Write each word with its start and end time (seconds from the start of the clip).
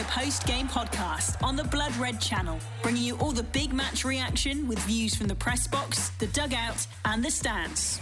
The 0.00 0.06
post 0.06 0.46
game 0.46 0.66
podcast 0.66 1.36
on 1.42 1.56
the 1.56 1.64
Blood 1.64 1.94
Red 1.96 2.18
channel, 2.22 2.58
bringing 2.80 3.02
you 3.02 3.18
all 3.18 3.32
the 3.32 3.42
big 3.42 3.74
match 3.74 4.02
reaction 4.02 4.66
with 4.66 4.78
views 4.78 5.14
from 5.14 5.28
the 5.28 5.34
press 5.34 5.66
box, 5.66 6.08
the 6.18 6.26
dugout, 6.28 6.86
and 7.04 7.22
the 7.22 7.30
stands. 7.30 8.00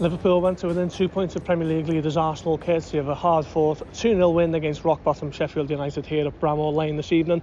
Liverpool 0.00 0.40
went 0.40 0.56
to 0.60 0.68
within 0.68 0.88
two 0.88 1.06
points 1.06 1.36
of 1.36 1.44
Premier 1.44 1.68
League 1.68 1.86
leaders 1.86 2.16
Arsenal, 2.16 2.56
courtesy 2.56 2.96
of 2.96 3.10
a 3.10 3.14
hard 3.14 3.44
fought 3.44 3.80
2 3.92 4.14
0 4.14 4.30
win 4.30 4.54
against 4.54 4.84
rock 4.84 5.04
bottom 5.04 5.30
Sheffield 5.30 5.68
United 5.68 6.06
here 6.06 6.26
at 6.26 6.40
Bramall 6.40 6.72
Lane 6.72 6.96
this 6.96 7.12
evening. 7.12 7.42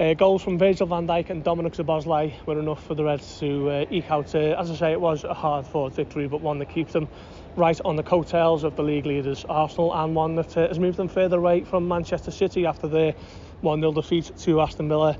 Uh, 0.00 0.14
goals 0.14 0.42
from 0.42 0.58
Virgil 0.58 0.86
van 0.86 1.06
Dijk 1.06 1.28
and 1.28 1.44
Dominic 1.44 1.74
Szoboszlai 1.74 2.32
were 2.46 2.58
enough 2.58 2.82
for 2.86 2.94
the 2.94 3.04
Reds 3.04 3.38
to 3.40 3.68
uh, 3.68 3.84
eke 3.90 4.10
out, 4.10 4.34
uh, 4.34 4.38
as 4.58 4.70
I 4.70 4.74
say, 4.74 4.92
it 4.92 5.00
was 5.00 5.24
a 5.24 5.34
hard 5.34 5.66
fought 5.66 5.92
victory, 5.92 6.26
but 6.26 6.40
one 6.40 6.58
that 6.60 6.70
keeps 6.70 6.94
them 6.94 7.08
right 7.56 7.80
on 7.84 7.96
the 7.96 8.02
coattails 8.02 8.64
of 8.64 8.74
the 8.76 8.82
league 8.82 9.06
leaders 9.06 9.44
Arsenal 9.48 9.94
and 9.94 10.14
one 10.14 10.34
that 10.34 10.56
uh, 10.56 10.68
has 10.68 10.78
moved 10.78 10.96
them 10.96 11.08
further 11.08 11.38
away 11.38 11.62
from 11.62 11.86
Manchester 11.86 12.30
City 12.30 12.66
after 12.66 12.88
their 12.88 13.14
1-0 13.62 13.94
defeat 13.94 14.30
to 14.38 14.60
Aston 14.60 14.88
Villa 14.88 15.16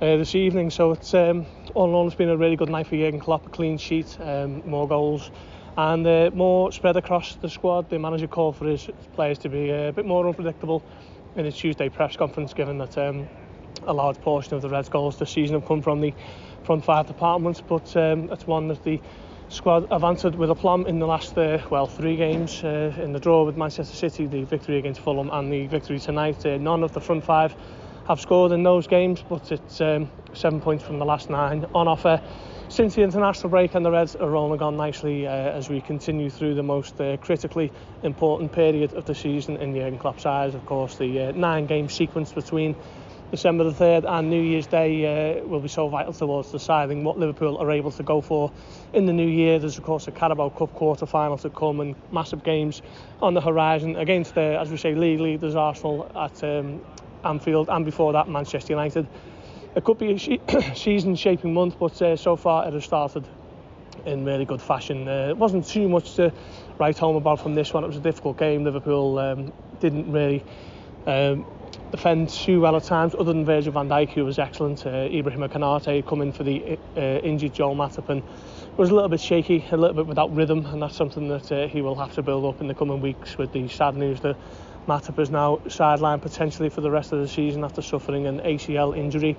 uh, 0.00 0.16
this 0.16 0.34
evening. 0.34 0.70
So 0.70 0.92
it's 0.92 1.14
um, 1.14 1.46
all 1.74 1.88
in 1.88 1.94
all, 1.94 2.06
it's 2.06 2.14
been 2.14 2.28
a 2.28 2.36
really 2.36 2.56
good 2.56 2.68
night 2.68 2.86
for 2.86 2.96
Jurgen 2.96 3.20
Klopp, 3.20 3.46
a 3.46 3.48
clean 3.48 3.78
sheet, 3.78 4.18
um, 4.20 4.62
more 4.68 4.86
goals 4.86 5.30
and 5.76 6.06
uh, 6.06 6.30
more 6.34 6.72
spread 6.72 6.96
across 6.96 7.36
the 7.36 7.48
squad. 7.48 7.88
The 7.88 7.98
manager 7.98 8.26
called 8.26 8.56
for 8.56 8.66
his 8.66 8.88
players 9.14 9.38
to 9.38 9.48
be 9.48 9.72
uh, 9.72 9.88
a 9.88 9.92
bit 9.92 10.04
more 10.04 10.26
unpredictable 10.26 10.82
in 11.36 11.44
his 11.44 11.56
Tuesday 11.56 11.88
press 11.88 12.16
conference, 12.16 12.52
given 12.52 12.78
that 12.78 12.98
um, 12.98 13.28
a 13.86 13.92
large 13.92 14.20
portion 14.20 14.54
of 14.54 14.62
the 14.62 14.68
Reds' 14.68 14.88
goals 14.88 15.18
this 15.18 15.30
season 15.30 15.54
have 15.54 15.66
come 15.66 15.82
from 15.82 16.00
the 16.00 16.12
front 16.64 16.84
five 16.84 17.06
departments, 17.06 17.60
but 17.60 17.96
um, 17.96 18.30
it's 18.30 18.46
one 18.46 18.68
that 18.68 18.82
the 18.84 19.00
squad 19.48 19.86
have 19.90 20.04
answered 20.04 20.34
with 20.34 20.50
aplomb 20.50 20.86
in 20.86 20.98
the 20.98 21.06
last, 21.06 21.36
uh, 21.38 21.58
well, 21.70 21.86
three 21.86 22.16
games 22.16 22.62
uh, 22.62 22.92
in 23.02 23.12
the 23.12 23.20
draw 23.20 23.44
with 23.44 23.56
Manchester 23.56 23.96
City, 23.96 24.26
the 24.26 24.44
victory 24.44 24.78
against 24.78 25.00
Fulham 25.00 25.30
and 25.30 25.52
the 25.52 25.66
victory 25.66 25.98
tonight. 25.98 26.44
Uh, 26.44 26.58
none 26.58 26.82
of 26.82 26.92
the 26.92 27.00
front 27.00 27.24
five 27.24 27.54
have 28.06 28.20
scored 28.20 28.52
in 28.52 28.62
those 28.62 28.86
games, 28.86 29.24
but 29.28 29.50
it's 29.50 29.80
um, 29.80 30.10
seven 30.32 30.60
points 30.60 30.84
from 30.84 30.98
the 30.98 31.04
last 31.04 31.30
nine 31.30 31.66
on 31.74 31.88
offer. 31.88 32.20
Since 32.68 32.96
the 32.96 33.02
international 33.02 33.48
break 33.48 33.74
and 33.74 33.84
the 33.84 33.90
Reds 33.90 34.14
are 34.16 34.28
rolling 34.28 34.60
on 34.60 34.76
nicely 34.76 35.26
uh, 35.26 35.30
as 35.30 35.70
we 35.70 35.80
continue 35.80 36.28
through 36.28 36.54
the 36.54 36.62
most 36.62 37.00
uh, 37.00 37.16
critically 37.16 37.72
important 38.02 38.52
period 38.52 38.92
of 38.92 39.06
the 39.06 39.14
season 39.14 39.56
in 39.56 39.74
Jurgen 39.74 39.98
Klopp's 39.98 40.26
eyes, 40.26 40.54
of 40.54 40.66
course, 40.66 40.96
the 40.98 41.22
uh, 41.22 41.32
nine-game 41.32 41.88
sequence 41.88 42.32
between 42.32 42.76
December 43.30 43.64
the 43.64 43.72
3rd 43.72 44.08
and 44.08 44.30
New 44.30 44.40
Year's 44.40 44.66
Day 44.66 45.38
uh, 45.38 45.46
will 45.46 45.60
be 45.60 45.68
so 45.68 45.88
vital 45.88 46.14
towards 46.14 46.50
deciding 46.50 47.04
what 47.04 47.18
Liverpool 47.18 47.58
are 47.58 47.70
able 47.70 47.90
to 47.90 48.02
go 48.02 48.22
for 48.22 48.50
in 48.94 49.04
the 49.04 49.12
new 49.12 49.26
year. 49.26 49.58
There's, 49.58 49.76
of 49.76 49.84
course, 49.84 50.08
a 50.08 50.12
Carabao 50.12 50.48
Cup 50.50 50.72
quarter 50.74 51.04
final 51.04 51.36
to 51.38 51.50
come 51.50 51.80
and 51.80 51.94
massive 52.10 52.42
games 52.42 52.80
on 53.20 53.34
the 53.34 53.40
horizon 53.42 53.96
against, 53.96 54.38
uh, 54.38 54.40
as 54.40 54.70
we 54.70 54.78
say, 54.78 54.94
league 54.94 55.20
leaders 55.20 55.54
Arsenal 55.56 56.10
at 56.16 56.42
um, 56.42 56.80
Anfield 57.22 57.68
and 57.68 57.84
before 57.84 58.14
that, 58.14 58.28
Manchester 58.28 58.72
United. 58.72 59.06
It 59.76 59.84
could 59.84 59.98
be 59.98 60.12
a 60.12 60.74
season 60.74 61.14
shaping 61.14 61.52
month, 61.52 61.78
but 61.78 62.00
uh, 62.00 62.16
so 62.16 62.34
far 62.34 62.66
it 62.66 62.72
has 62.72 62.84
started 62.84 63.28
in 64.06 64.24
really 64.24 64.46
good 64.46 64.62
fashion. 64.62 65.06
Uh, 65.06 65.28
it 65.28 65.36
wasn't 65.36 65.66
too 65.66 65.86
much 65.86 66.14
to 66.14 66.32
write 66.78 66.96
home 66.96 67.16
about 67.16 67.40
from 67.40 67.54
this 67.54 67.74
one. 67.74 67.84
It 67.84 67.88
was 67.88 67.96
a 67.96 68.00
difficult 68.00 68.38
game. 68.38 68.64
Liverpool 68.64 69.18
um, 69.18 69.52
didn't 69.80 70.10
really. 70.10 70.42
Um, 71.06 71.46
defend 71.90 72.28
too 72.28 72.60
well 72.60 72.76
at 72.76 72.84
times, 72.84 73.14
other 73.14 73.32
than 73.32 73.44
Virgil 73.44 73.72
van 73.72 73.88
Dijk, 73.88 74.10
who 74.10 74.24
was 74.24 74.38
excellent. 74.38 74.86
Uh, 74.86 75.08
Ibrahim 75.10 75.40
Kanate 75.48 76.06
coming 76.06 76.32
for 76.32 76.44
the 76.44 76.78
uh, 76.96 77.00
injured 77.00 77.54
Joel 77.54 77.74
Matip 77.74 78.08
and 78.08 78.22
was 78.76 78.90
a 78.90 78.94
little 78.94 79.08
bit 79.08 79.20
shaky, 79.20 79.64
a 79.70 79.76
little 79.76 79.96
bit 79.96 80.06
without 80.06 80.34
rhythm, 80.34 80.66
and 80.66 80.82
that's 80.82 80.96
something 80.96 81.28
that 81.28 81.50
uh, 81.50 81.66
he 81.68 81.82
will 81.82 81.94
have 81.94 82.14
to 82.14 82.22
build 82.22 82.44
up 82.44 82.60
in 82.60 82.68
the 82.68 82.74
coming 82.74 83.00
weeks 83.00 83.38
with 83.38 83.52
the 83.52 83.68
sad 83.68 83.96
news 83.96 84.20
that 84.20 84.36
Matip 84.86 85.18
is 85.18 85.30
now 85.30 85.56
sidelined 85.66 86.22
potentially 86.22 86.68
for 86.68 86.80
the 86.80 86.90
rest 86.90 87.12
of 87.12 87.20
the 87.20 87.28
season 87.28 87.64
after 87.64 87.82
suffering 87.82 88.26
an 88.26 88.40
ACL 88.40 88.96
injury. 88.96 89.36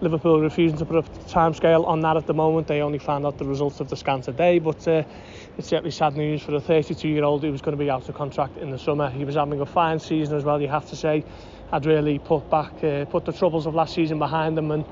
Liverpool 0.00 0.40
refusing 0.40 0.78
to 0.78 0.86
put 0.86 0.96
a 0.96 1.02
timescale 1.28 1.86
on 1.86 2.00
that 2.00 2.16
at 2.16 2.26
the 2.26 2.32
moment. 2.32 2.66
They 2.66 2.80
only 2.80 2.98
found 2.98 3.26
out 3.26 3.36
the 3.36 3.44
results 3.44 3.80
of 3.80 3.90
the 3.90 3.96
scan 3.96 4.22
today, 4.22 4.58
but 4.58 4.88
uh, 4.88 5.02
it's 5.58 5.68
certainly 5.68 5.90
sad 5.90 6.16
news 6.16 6.42
for 6.42 6.54
a 6.54 6.60
32-year-old 6.60 7.42
who 7.42 7.52
was 7.52 7.60
going 7.60 7.76
to 7.76 7.82
be 7.82 7.90
out 7.90 8.08
of 8.08 8.14
contract 8.14 8.56
in 8.56 8.70
the 8.70 8.78
summer. 8.78 9.10
He 9.10 9.26
was 9.26 9.34
having 9.34 9.60
a 9.60 9.66
fine 9.66 9.98
season 9.98 10.38
as 10.38 10.44
well, 10.44 10.60
you 10.60 10.68
have 10.68 10.88
to 10.88 10.96
say. 10.96 11.22
Had 11.70 11.86
really 11.86 12.18
put 12.18 12.50
back, 12.50 12.82
uh, 12.82 13.04
put 13.04 13.24
the 13.24 13.32
troubles 13.32 13.66
of 13.66 13.74
last 13.74 13.94
season 13.94 14.18
behind 14.18 14.56
them 14.56 14.70
and 14.70 14.84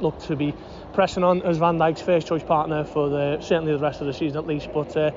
looked 0.00 0.22
to 0.22 0.36
be 0.36 0.54
pressing 0.92 1.24
on 1.24 1.42
as 1.42 1.58
Van 1.58 1.78
Dijk's 1.78 2.02
first 2.02 2.26
choice 2.26 2.42
partner 2.42 2.84
for 2.84 3.08
the, 3.08 3.40
certainly 3.40 3.72
the 3.72 3.78
rest 3.78 4.00
of 4.00 4.06
the 4.06 4.12
season 4.12 4.38
at 4.38 4.46
least. 4.46 4.68
But 4.74 4.96
uh, 4.96 5.10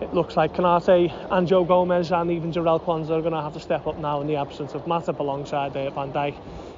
it 0.00 0.14
looks 0.14 0.36
like 0.36 0.54
Konate 0.54 1.12
and 1.30 1.48
Joe 1.48 1.64
Gomez 1.64 2.12
and 2.12 2.30
even 2.30 2.52
Jarell 2.52 2.80
Quansah 2.80 3.10
are 3.10 3.20
going 3.20 3.32
to 3.32 3.42
have 3.42 3.54
to 3.54 3.60
step 3.60 3.86
up 3.86 3.98
now 3.98 4.20
in 4.20 4.28
the 4.28 4.36
absence 4.36 4.74
of 4.74 4.84
Matip 4.84 5.18
alongside 5.18 5.76
uh, 5.76 5.90
Van 5.90 6.12
Dijk, 6.12 6.34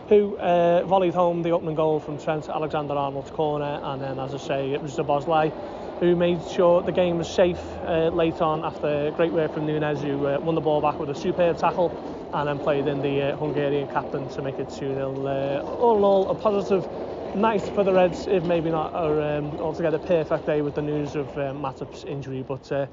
who 0.09 0.37
uh, 0.39 0.83
volleyed 0.87 1.13
home 1.13 1.43
the 1.43 1.51
opening 1.51 1.75
goal 1.75 2.01
from 2.01 2.19
Trent 2.19 2.49
Alexander-Arnold's 2.49 3.31
corner. 3.31 3.79
And 3.83 4.01
then, 4.01 4.19
as 4.19 4.35
I 4.35 4.39
say, 4.39 4.73
it 4.73 4.81
was 4.81 4.97
Szoboszlai 4.97 5.53
who 6.01 6.17
made 6.17 6.43
sure 6.49 6.81
the 6.83 6.93
game 6.93 7.19
was 7.19 7.29
safe 7.29 7.61
uh, 7.85 8.09
late 8.09 8.41
on 8.41 8.65
after 8.65 9.11
great 9.11 9.33
work 9.33 9.53
from 9.53 9.67
Nunez, 9.67 10.01
who 10.01 10.27
uh, 10.27 10.41
won 10.41 10.55
the 10.55 10.61
ball 10.63 10.81
back 10.81 10.99
with 10.99 11.11
a 11.11 11.15
superb 11.15 11.59
tackle 11.59 11.91
and 12.33 12.49
then 12.49 12.59
played 12.59 12.87
in 12.87 13.03
the 13.03 13.23
uh, 13.23 13.37
Hungarian 13.37 13.89
captain 13.89 14.29
to 14.31 14.43
make 14.43 14.59
it 14.59 14.69
2-0. 14.69 14.97
Uh, 14.99 15.65
all 15.65 15.99
in 15.99 16.05
all, 16.05 16.31
a 16.31 16.35
positive 16.35 16.89
night 17.35 17.63
for 17.63 17.85
the 17.85 17.93
Reds, 17.93 18.27
if 18.27 18.45
maybe 18.45 18.71
not 18.71 18.93
a 18.95 19.39
um, 19.39 19.57
altogether 19.59 19.99
perfect 19.99 20.47
day 20.47 20.63
with 20.63 20.75
the 20.75 20.83
news 20.83 21.15
of 21.15 21.29
uh, 21.39 21.53
Matip's 21.53 22.05
injury, 22.05 22.45
but 22.47 22.71
uh, 22.73 22.87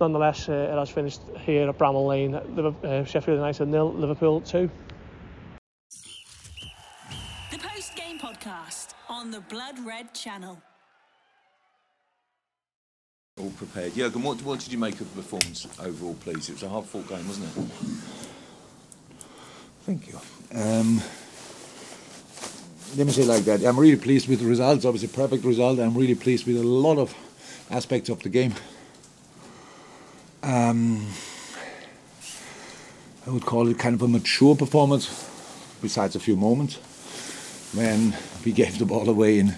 nonetheless, 0.00 0.48
uh, 0.48 0.70
it 0.72 0.78
has 0.78 0.90
finished 0.90 1.20
here 1.40 1.68
at 1.68 1.78
Bramall 1.78 2.06
Lane, 2.06 2.34
uh, 2.34 3.04
Sheffield 3.04 3.38
United 3.38 3.66
nil, 3.66 3.92
Liverpool 3.92 4.40
2. 4.40 4.70
The 7.50 7.58
post-game 7.58 8.18
podcast 8.18 8.88
on 9.08 9.30
the 9.30 9.40
Blood 9.40 9.78
Red 9.80 10.14
channel. 10.14 10.60
All 13.38 13.50
prepared. 13.50 13.94
Jurgen, 13.94 14.22
what, 14.22 14.42
what 14.42 14.58
did 14.58 14.72
you 14.72 14.78
make 14.78 15.00
of 15.00 15.14
the 15.14 15.22
performance 15.22 15.66
overall, 15.80 16.16
please? 16.20 16.48
It 16.48 16.54
was 16.54 16.62
a 16.64 16.68
hard-fought 16.68 17.08
game, 17.08 17.26
wasn't 17.26 17.56
it? 17.56 18.27
Thank 19.88 20.08
you. 20.08 20.20
Um, 20.54 21.00
let 22.98 23.06
me 23.06 23.12
say 23.14 23.24
like 23.24 23.44
that. 23.44 23.64
I'm 23.64 23.80
really 23.80 23.96
pleased 23.96 24.28
with 24.28 24.40
the 24.40 24.44
results. 24.44 24.84
Obviously, 24.84 25.08
perfect 25.08 25.46
result. 25.46 25.78
I'm 25.78 25.96
really 25.96 26.14
pleased 26.14 26.46
with 26.46 26.58
a 26.58 26.62
lot 26.62 26.98
of 26.98 27.14
aspects 27.70 28.10
of 28.10 28.22
the 28.22 28.28
game. 28.28 28.52
Um, 30.42 31.06
I 33.26 33.30
would 33.30 33.46
call 33.46 33.66
it 33.68 33.78
kind 33.78 33.94
of 33.94 34.02
a 34.02 34.08
mature 34.08 34.54
performance, 34.54 35.08
besides 35.80 36.14
a 36.14 36.20
few 36.20 36.36
moments 36.36 36.74
when 37.72 38.14
we 38.44 38.52
gave 38.60 38.78
the 38.78 38.84
ball 38.84 39.08
away 39.08 39.38
in 39.38 39.54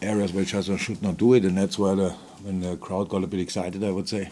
areas 0.00 0.32
where 0.32 0.44
Chelsea 0.44 0.76
should 0.76 1.02
not 1.02 1.16
do 1.16 1.34
it, 1.34 1.44
and 1.44 1.58
that's 1.58 1.76
where 1.76 1.96
the 1.96 2.10
when 2.44 2.60
the 2.60 2.76
crowd 2.76 3.08
got 3.08 3.24
a 3.24 3.26
bit 3.26 3.40
excited. 3.40 3.82
I 3.82 3.90
would 3.90 4.08
say. 4.08 4.30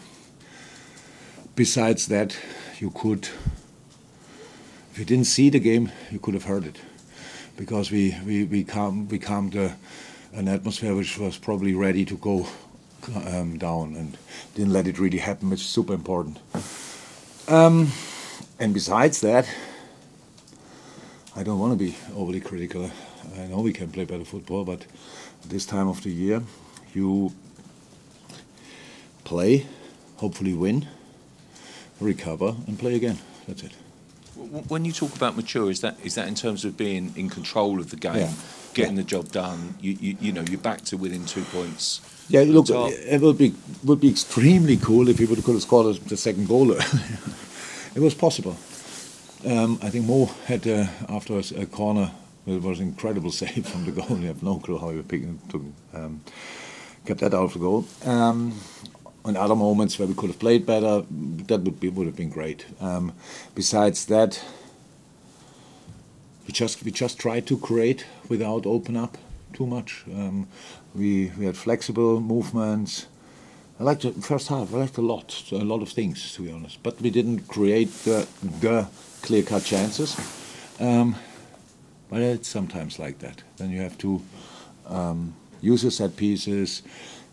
Besides 1.57 2.07
that, 2.07 2.37
you 2.79 2.89
could 2.91 3.27
if 4.91 4.99
you 4.99 5.05
didn't 5.05 5.27
see 5.27 5.49
the 5.49 5.59
game, 5.59 5.89
you 6.11 6.19
could 6.19 6.33
have 6.33 6.43
heard 6.43 6.65
it, 6.65 6.75
because 7.55 7.91
we 7.91 8.15
we 8.25 8.43
we 8.43 8.63
calmed 8.63 9.09
we 9.09 9.19
calmed 9.19 9.55
uh, 9.55 9.69
an 10.33 10.47
atmosphere 10.47 10.93
which 10.93 11.17
was 11.17 11.37
probably 11.37 11.73
ready 11.73 12.05
to 12.05 12.17
go 12.17 12.45
um, 13.25 13.57
down 13.57 13.95
and 13.95 14.17
didn't 14.55 14.73
let 14.73 14.87
it 14.87 14.99
really 14.99 15.17
happen, 15.19 15.49
which 15.49 15.61
is 15.61 15.67
super 15.67 15.93
important. 15.93 16.39
Um, 17.47 17.91
and 18.59 18.73
besides 18.73 19.21
that, 19.21 19.49
I 21.35 21.43
don't 21.43 21.59
want 21.59 21.71
to 21.71 21.77
be 21.77 21.95
overly 22.15 22.41
critical. 22.41 22.91
I 23.37 23.47
know 23.47 23.61
we 23.61 23.73
can 23.73 23.89
play 23.89 24.05
better 24.05 24.25
football, 24.25 24.65
but 24.65 24.85
this 25.47 25.65
time 25.65 25.87
of 25.87 26.03
the 26.03 26.11
year, 26.11 26.43
you 26.93 27.33
play, 29.23 29.65
hopefully 30.17 30.53
win, 30.53 30.87
recover, 32.01 32.55
and 32.67 32.77
play 32.77 32.95
again. 32.95 33.17
That's 33.47 33.63
it. 33.63 33.71
When 34.35 34.85
you 34.85 34.91
talk 34.93 35.15
about 35.15 35.35
mature, 35.35 35.69
is 35.69 35.81
that 35.81 35.97
is 36.03 36.15
that 36.15 36.27
in 36.27 36.35
terms 36.35 36.63
of 36.65 36.77
being 36.77 37.13
in 37.15 37.29
control 37.29 37.79
of 37.79 37.89
the 37.89 37.97
game, 37.97 38.15
Yeah. 38.15 38.31
getting 38.73 38.95
Yeah. 38.95 39.03
the 39.03 39.07
job 39.15 39.31
done? 39.31 39.75
You, 39.81 39.97
you 39.99 40.17
you 40.21 40.31
know 40.31 40.41
you're 40.49 40.59
back 40.61 40.83
to 40.85 40.97
within 40.97 41.25
two 41.25 41.43
points. 41.51 42.01
Yeah, 42.29 42.43
look, 42.47 42.67
So- 42.67 42.87
it 42.87 43.21
would 43.21 43.37
be 43.37 43.53
would 43.83 43.99
be 43.99 44.09
extremely 44.09 44.77
cool 44.77 45.09
if 45.09 45.19
we 45.19 45.25
would 45.25 45.43
could 45.43 45.53
have 45.55 45.61
scored 45.63 45.97
the 46.07 46.17
second 46.17 46.47
goal. 46.47 46.71
it 47.95 47.99
was 48.01 48.13
possible. 48.13 48.55
Um, 49.45 49.79
I 49.81 49.89
think 49.89 50.05
Mo 50.05 50.29
had 50.45 50.65
uh, 50.67 50.87
after 51.09 51.37
a 51.39 51.65
corner. 51.65 52.11
It 52.47 52.61
was 52.61 52.79
an 52.79 52.87
incredible 52.87 53.31
save 53.41 53.67
from 53.67 53.85
the 53.85 53.91
goal. 53.91 54.17
You 54.17 54.27
have 54.27 54.41
no 54.43 54.55
clue 54.59 54.77
how 54.79 54.89
he 54.89 55.01
picked, 55.01 55.49
took, 55.51 55.61
um, 55.93 56.21
kept 57.05 57.19
that 57.19 57.33
out 57.33 57.43
of 57.43 57.53
the 57.53 57.59
goal. 57.59 57.85
Um, 58.05 58.53
on 59.23 59.37
other 59.37 59.55
moments 59.55 59.99
where 59.99 60.07
we 60.07 60.13
could 60.13 60.29
have 60.29 60.39
played 60.39 60.65
better, 60.65 61.03
that 61.47 61.61
would 61.61 61.79
be 61.79 61.89
would 61.89 62.07
have 62.07 62.15
been 62.15 62.29
great. 62.29 62.65
Um, 62.79 63.13
besides 63.55 64.05
that, 64.05 64.43
we 66.47 66.53
just 66.53 66.83
we 66.83 66.91
just 66.91 67.19
tried 67.19 67.45
to 67.47 67.57
create 67.57 68.05
without 68.29 68.65
open 68.65 68.97
up 68.97 69.17
too 69.53 69.65
much. 69.65 70.03
Um, 70.07 70.47
we 70.95 71.31
we 71.37 71.45
had 71.45 71.57
flexible 71.57 72.19
movements. 72.19 73.07
I 73.79 73.83
liked 73.83 74.01
the 74.03 74.11
first 74.21 74.47
half. 74.47 74.73
I 74.73 74.77
liked 74.77 74.97
a 74.97 75.01
lot, 75.01 75.43
a 75.51 75.55
lot 75.55 75.81
of 75.81 75.89
things 75.89 76.33
to 76.35 76.43
be 76.43 76.51
honest. 76.51 76.83
But 76.83 77.01
we 77.01 77.09
didn't 77.09 77.47
create 77.47 77.91
the, 78.03 78.27
the 78.59 78.87
clear 79.23 79.41
cut 79.41 79.63
chances. 79.63 80.15
Um, 80.79 81.15
but 82.09 82.21
it's 82.21 82.47
sometimes 82.47 82.99
like 82.99 83.19
that. 83.19 83.41
Then 83.57 83.71
you 83.71 83.81
have 83.81 83.97
to 83.99 84.21
um, 84.87 85.33
use 85.61 85.83
your 85.83 85.91
set 85.91 86.15
pieces, 86.15 86.83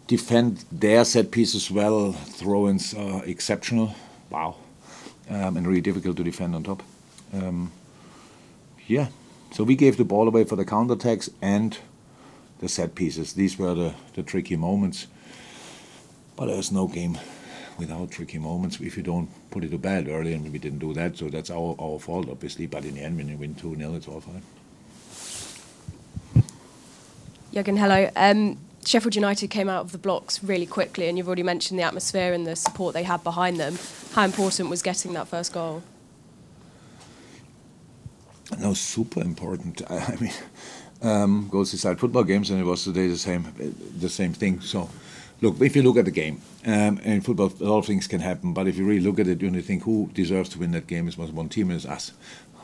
defend 0.09 0.65
their 0.73 1.05
set 1.05 1.31
pieces 1.31 1.71
well. 1.71 2.13
Throw-ins 2.13 2.95
are 2.95 3.25
exceptional. 3.25 3.95
Wow, 4.31 4.57
um, 5.31 5.57
and 5.57 5.67
really 5.67 5.81
difficult 5.81 6.17
to 6.17 6.25
defend 6.25 6.57
on 6.57 6.65
top. 6.65 6.83
Um, 7.33 7.71
yeah, 8.89 9.09
so 9.53 9.63
we 9.63 9.77
gave 9.77 9.97
the 9.97 10.05
ball 10.05 10.27
away 10.27 10.45
for 10.45 10.57
the 10.57 10.65
counterattacks 10.65 11.31
and 11.41 11.79
the 12.59 12.69
set 12.69 12.95
pieces. 12.95 13.35
These 13.35 13.59
were 13.59 13.75
the, 13.75 13.95
the 14.15 14.23
tricky 14.23 14.57
moments. 14.57 15.07
But 16.37 16.47
there's 16.47 16.73
no 16.73 16.87
game 16.87 17.19
without 17.79 18.11
tricky 18.11 18.39
moments 18.39 18.81
if 18.81 18.97
you 18.97 19.03
don't 19.03 19.29
put 19.51 19.65
it 19.65 19.71
to 19.71 19.79
bed 19.79 20.09
early, 20.09 20.35
and 20.35 20.53
we 20.53 20.59
didn't 20.59 20.79
do 20.79 20.93
that, 20.95 21.17
so 21.17 21.29
that's 21.29 21.51
our, 21.51 21.77
our 21.79 21.99
fault, 21.99 22.29
obviously. 22.31 22.67
But 22.67 22.85
in 22.85 22.95
the 22.95 23.03
end, 23.03 23.17
when 23.17 23.29
you 23.29 23.37
win 23.37 23.55
2 23.55 23.77
0, 23.77 23.95
it's 23.95 24.09
all 24.09 24.21
fine. 24.21 24.43
Jürgen, 27.53 27.79
hello. 27.79 28.11
Um, 28.15 28.59
Sheffield 28.89 29.15
United 29.15 29.49
came 29.49 29.69
out 29.69 29.83
of 29.83 29.93
the 29.93 29.99
blocks 29.99 30.43
really 30.43 30.65
quickly, 30.65 31.09
and 31.09 31.19
you've 31.19 31.27
already 31.27 31.43
mentioned 31.43 31.79
the 31.79 31.83
atmosphere 31.83 32.33
and 32.33 32.47
the 32.47 32.57
support 32.57 32.95
they 32.95 33.03
had 33.03 33.23
behind 33.23 33.61
them. 33.61 33.79
How 34.15 34.25
important 34.25 34.71
was 34.71 34.81
getting 34.81 35.13
that 35.13 35.29
first 35.29 35.53
goal? 35.53 35.83
No, 38.59 38.73
super 38.73 39.21
important. 39.21 39.83
I, 39.91 40.17
mean, 40.19 40.33
um, 41.03 41.49
goes 41.51 41.75
inside 41.75 42.01
football 42.01 42.25
games, 42.25 42.49
and 42.49 42.59
it 42.59 42.65
was 42.65 42.85
today 42.85 43.09
the 43.09 43.19
same, 43.19 43.45
the 43.99 44.09
same 44.09 44.33
thing. 44.33 44.63
So, 44.63 44.89
look, 45.43 45.61
if 45.61 45.77
you 45.77 45.83
look 45.83 45.99
at 45.99 46.07
the 46.07 46.11
game, 46.11 46.41
um, 46.65 46.99
in 47.01 47.21
football, 47.21 47.53
a 47.61 47.65
lot 47.65 47.81
of 47.81 47.85
things 47.85 48.07
can 48.07 48.21
happen. 48.21 48.55
But 48.55 48.69
if 48.69 48.79
you 48.79 48.87
really 48.87 49.05
look 49.05 49.19
at 49.19 49.29
it, 49.29 49.43
you 49.43 49.49
only 49.49 49.61
think 49.61 49.83
who 49.83 50.09
deserves 50.15 50.49
to 50.51 50.59
win 50.59 50.71
that 50.71 50.87
game. 50.87 51.05
Was 51.05 51.19
one 51.19 51.51
team, 51.51 51.71
it's 51.73 51.85
us. 51.85 52.13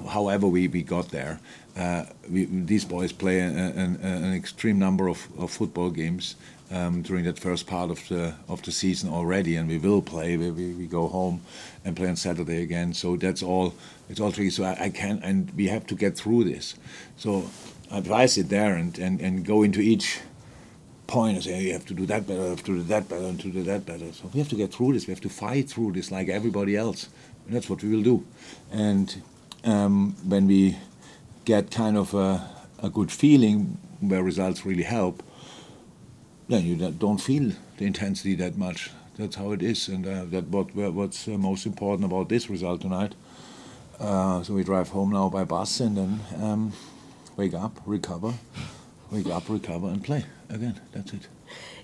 However, 0.09 0.47
we, 0.47 0.69
we 0.69 0.83
got 0.83 1.11
there. 1.11 1.41
Uh, 1.77 2.05
we, 2.31 2.45
these 2.45 2.85
boys 2.85 3.13
play 3.13 3.41
an, 3.41 3.59
an, 3.59 3.97
an 3.97 4.35
extreme 4.35 4.79
number 4.79 5.09
of, 5.09 5.29
of 5.39 5.51
football 5.51 5.91
games 5.91 6.37
um, 6.71 7.03
during 7.03 7.25
that 7.25 7.39
first 7.39 7.67
part 7.67 7.91
of 7.91 8.09
the 8.09 8.35
of 8.49 8.63
the 8.63 8.73
season 8.73 9.11
already, 9.11 9.57
and 9.57 9.69
we 9.69 9.79
will 9.79 10.03
play. 10.03 10.37
We, 10.37 10.51
we, 10.51 10.87
go 10.87 11.09
home 11.09 11.43
and 11.85 11.95
play 11.97 12.09
on 12.09 12.17
Saturday 12.17 12.63
again. 12.63 12.95
So 12.95 13.17
that's 13.17 13.43
all. 13.43 13.75
It's 14.09 14.21
all 14.21 14.33
tricky. 14.33 14.51
So 14.51 14.65
I, 14.65 14.85
I 14.85 14.91
can 14.91 15.21
and 15.23 15.51
we 15.57 15.69
have 15.69 15.87
to 15.89 15.95
get 15.95 16.17
through 16.17 16.45
this. 16.45 16.75
So 17.17 17.49
I 17.91 17.99
advise 17.99 18.39
it 18.39 18.49
there 18.49 18.75
and, 18.75 18.99
and, 18.99 19.21
and 19.21 19.45
go 19.45 19.63
into 19.63 19.81
each 19.81 20.21
point 21.07 21.37
and 21.37 21.45
say 21.45 21.63
you 21.63 21.73
have 21.73 21.87
to 21.87 21.95
do 21.95 22.07
that 22.07 22.27
better, 22.27 22.43
you 22.43 22.49
have 22.51 22.65
to 22.65 22.77
do 22.77 22.83
that 22.83 23.09
better, 23.09 23.25
and 23.25 23.39
to 23.41 23.51
do 23.51 23.63
that 23.63 23.87
better. 23.87 24.13
So 24.13 24.31
we 24.33 24.41
have 24.41 24.49
to 24.49 24.57
get 24.57 24.73
through 24.73 24.95
this. 24.95 25.07
We 25.07 25.13
have 25.13 25.21
to 25.21 25.29
fight 25.29 25.69
through 25.69 25.93
this 25.93 26.11
like 26.11 26.29
everybody 26.29 26.77
else. 26.77 27.09
And 27.47 27.55
that's 27.55 27.69
what 27.69 27.83
we 27.83 27.91
will 27.91 28.03
do. 28.03 28.25
And 28.73 29.23
when 29.65 30.47
we 30.47 30.77
get 31.45 31.71
kind 31.71 31.97
of 31.97 32.15
a, 32.15 32.49
a 32.83 32.91
good 32.91 33.11
feeling 33.11 33.79
where 34.01 34.23
results 34.23 34.67
really 34.67 34.83
help, 34.83 35.23
then 36.49 36.65
you 36.65 36.91
don't 36.91 37.19
feel 37.19 37.53
the 37.79 37.85
intensity 37.87 38.35
that 38.35 38.57
much. 38.57 38.91
That's 39.19 39.37
how 39.37 39.53
it 39.53 39.63
is, 39.63 39.89
and 39.89 40.07
uh, 40.07 40.25
that 40.27 40.49
what 40.49 40.75
what's 40.75 41.29
uh, 41.29 41.33
most 41.33 41.67
important 41.67 42.05
about 42.05 42.29
this 42.29 42.51
result 42.51 42.81
tonight. 42.81 43.15
Uh, 44.01 44.43
so 44.43 44.55
we 44.55 44.65
drive 44.65 44.89
home 44.89 45.13
now 45.13 45.29
by 45.29 45.45
bus, 45.45 45.81
and 45.81 45.97
then 45.97 46.21
um, 46.43 46.73
wake 47.37 47.55
up, 47.55 47.81
recover, 47.87 48.35
wake 49.13 49.29
up, 49.29 49.49
recover, 49.49 49.87
and 49.87 50.03
play 50.03 50.25
again. 50.51 50.81
That's 50.93 51.13
it. 51.13 51.29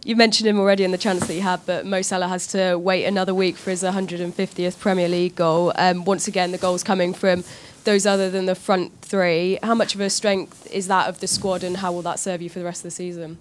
You 0.04 0.16
mentioned 0.16 0.48
him 0.48 0.58
already 0.58 0.82
in 0.82 0.90
the 0.90 0.98
chance 0.98 1.26
that 1.26 1.32
he 1.32 1.40
had, 1.40 1.60
but 1.66 1.86
Mo 1.86 2.02
Salah 2.02 2.28
has 2.28 2.46
to 2.48 2.76
wait 2.76 3.04
another 3.04 3.34
week 3.34 3.56
for 3.56 3.70
his 3.70 3.82
150th 3.82 4.80
Premier 4.80 5.08
League 5.08 5.36
goal. 5.36 5.72
Um, 5.76 6.04
once 6.04 6.26
again, 6.26 6.52
the 6.52 6.58
goal's 6.58 6.82
coming 6.82 7.12
from 7.12 7.44
those 7.84 8.06
other 8.06 8.30
than 8.30 8.46
the 8.46 8.54
front 8.54 9.00
three. 9.02 9.58
How 9.62 9.74
much 9.74 9.94
of 9.94 10.00
a 10.00 10.10
strength 10.10 10.70
is 10.70 10.86
that 10.88 11.08
of 11.08 11.20
the 11.20 11.26
squad, 11.26 11.64
and 11.64 11.78
how 11.78 11.92
will 11.92 12.02
that 12.02 12.18
serve 12.18 12.42
you 12.42 12.50
for 12.50 12.58
the 12.58 12.64
rest 12.64 12.80
of 12.80 12.84
the 12.84 12.90
season? 12.90 13.38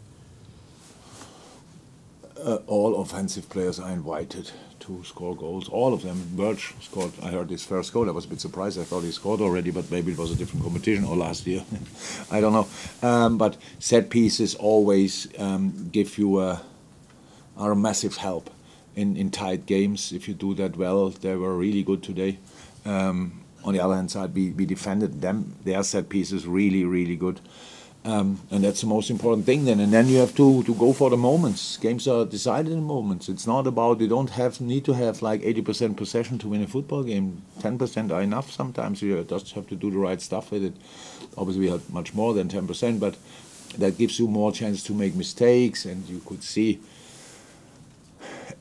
Uh, 2.44 2.60
all 2.68 3.02
offensive 3.02 3.50
players 3.50 3.80
are 3.80 3.92
invited 3.92 4.52
to 4.80 5.04
score 5.04 5.36
goals. 5.36 5.68
All 5.70 5.94
of 5.94 6.04
them. 6.04 6.16
Virg 6.36 6.60
scored. 6.82 7.12
I 7.22 7.32
heard 7.32 7.50
his 7.50 7.66
first 7.66 7.92
goal. 7.94 8.08
I 8.08 8.12
was 8.12 8.26
a 8.26 8.30
bit 8.30 8.40
surprised. 8.40 8.80
I 8.80 8.84
thought 8.84 9.02
he 9.02 9.12
scored 9.12 9.42
already, 9.42 9.72
but 9.72 9.92
maybe 9.92 10.14
it 10.14 10.18
was 10.18 10.32
a 10.32 10.36
different 10.36 10.64
competition 10.64 11.04
or 11.04 11.16
last 11.18 11.46
year. 11.46 11.64
I 12.32 12.40
don't 12.40 12.54
know. 12.54 12.68
Um, 13.08 13.38
but 13.38 13.58
set 13.80 14.10
pieces 14.10 14.56
always 14.56 15.28
um, 15.38 15.90
give 15.92 16.18
you 16.18 16.40
a, 16.40 16.62
are 17.58 17.72
a 17.72 17.76
massive 17.76 18.18
help 18.18 18.50
in, 18.96 19.18
in 19.18 19.32
tight 19.32 19.66
games. 19.66 20.12
If 20.12 20.28
you 20.28 20.34
do 20.34 20.54
that 20.56 20.78
well, 20.78 21.10
they 21.10 21.36
were 21.36 21.56
really 21.56 21.84
good 21.84 22.02
today. 22.02 22.40
Um, 22.86 23.42
on 23.64 23.74
the 23.74 23.80
other 23.80 23.96
hand 23.96 24.12
side, 24.12 24.34
we, 24.34 24.52
we 24.52 24.66
defended 24.66 25.22
them. 25.22 25.56
Their 25.64 25.84
set 25.84 26.10
pieces 26.10 26.48
really, 26.48 26.86
really 26.86 27.16
good. 27.16 27.40
Um, 28.06 28.40
and 28.50 28.64
that's 28.64 28.82
the 28.82 28.88
most 28.88 29.10
important 29.10 29.46
thing 29.46 29.66
then. 29.66 29.80
And 29.82 29.92
then 29.92 30.08
you 30.08 30.18
have 30.20 30.34
to, 30.36 30.64
to 30.64 30.74
go 30.74 30.94
for 30.94 31.10
the 31.10 31.18
moments. 31.18 31.76
Games 31.78 32.08
are 32.08 32.26
decided 32.26 32.72
in 32.72 32.84
moments. 32.84 33.28
It's 33.28 33.46
not 33.46 33.68
about 33.68 34.00
you 34.00 34.08
don't 34.08 34.30
have 34.32 34.62
need 34.62 34.86
to 34.86 34.94
have 34.94 35.22
like 35.22 35.42
80% 35.42 35.98
possession 35.98 36.38
to 36.40 36.48
win 36.48 36.64
a 36.64 36.68
football 36.68 37.04
game. 37.04 37.42
10% 37.60 38.12
are 38.12 38.22
enough 38.22 38.52
sometimes. 38.52 39.02
You 39.02 39.22
just 39.24 39.52
have 39.52 39.68
to 39.68 39.76
do 39.76 39.92
the 39.92 39.98
right 39.98 40.22
stuff 40.22 40.52
with 40.52 40.64
it. 40.64 40.74
Obviously, 41.38 41.66
we 41.66 41.72
had 41.72 41.90
much 41.90 42.14
more 42.14 42.34
than 42.34 42.48
10%, 42.48 43.00
but 43.00 43.18
that 43.78 43.98
gives 43.98 44.18
you 44.18 44.28
more 44.28 44.52
chance 44.54 44.82
to 44.84 44.94
make 44.94 45.14
mistakes. 45.14 45.86
And 45.86 46.08
you 46.08 46.22
could 46.26 46.44
see 46.44 46.80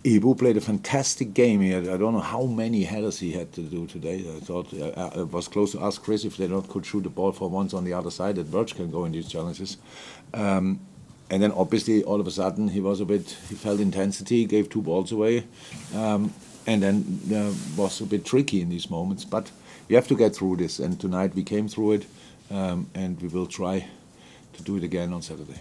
Ibu 0.08 0.38
played 0.38 0.56
a 0.56 0.60
fantastic 0.60 1.34
game. 1.34 1.60
He 1.60 1.70
had, 1.70 1.86
I 1.86 1.98
don't 1.98 2.14
know 2.14 2.20
how 2.20 2.44
many 2.44 2.84
headers 2.84 3.18
he 3.18 3.32
had 3.32 3.52
to 3.52 3.60
do 3.60 3.86
today. 3.86 4.24
I 4.36 4.40
thought 4.40 4.72
uh, 4.72 5.10
I 5.14 5.22
was 5.22 5.48
close 5.48 5.72
to 5.72 5.82
ask 5.82 6.02
Chris 6.02 6.24
if 6.24 6.38
they 6.38 6.48
not 6.48 6.68
could 6.68 6.86
shoot 6.86 7.02
the 7.02 7.10
ball 7.10 7.32
for 7.32 7.50
once 7.50 7.74
on 7.74 7.84
the 7.84 7.92
other 7.92 8.10
side 8.10 8.36
that 8.36 8.46
Virg 8.46 8.68
can 8.68 8.90
go 8.90 9.04
in 9.04 9.12
these 9.12 9.28
challenges. 9.28 9.76
Um, 10.32 10.80
and 11.30 11.42
then 11.42 11.52
obviously 11.52 12.02
all 12.04 12.20
of 12.20 12.26
a 12.26 12.30
sudden 12.30 12.68
he 12.68 12.80
was 12.80 13.00
a 13.00 13.04
bit 13.04 13.36
he 13.50 13.54
felt 13.54 13.80
intensity, 13.80 14.46
gave 14.46 14.70
two 14.70 14.80
balls 14.80 15.12
away, 15.12 15.44
um, 15.94 16.32
and 16.66 16.82
then 16.82 17.20
uh, 17.34 17.52
was 17.76 18.00
a 18.00 18.06
bit 18.06 18.24
tricky 18.24 18.62
in 18.62 18.70
these 18.70 18.88
moments. 18.88 19.26
But 19.26 19.50
we 19.88 19.94
have 19.94 20.08
to 20.08 20.16
get 20.16 20.34
through 20.34 20.56
this, 20.56 20.78
and 20.78 20.98
tonight 20.98 21.34
we 21.34 21.42
came 21.42 21.68
through 21.68 21.92
it, 21.92 22.06
um, 22.50 22.88
and 22.94 23.20
we 23.20 23.28
will 23.28 23.46
try 23.46 23.86
to 24.54 24.62
do 24.62 24.76
it 24.76 24.84
again 24.84 25.12
on 25.12 25.20
Saturday. 25.20 25.60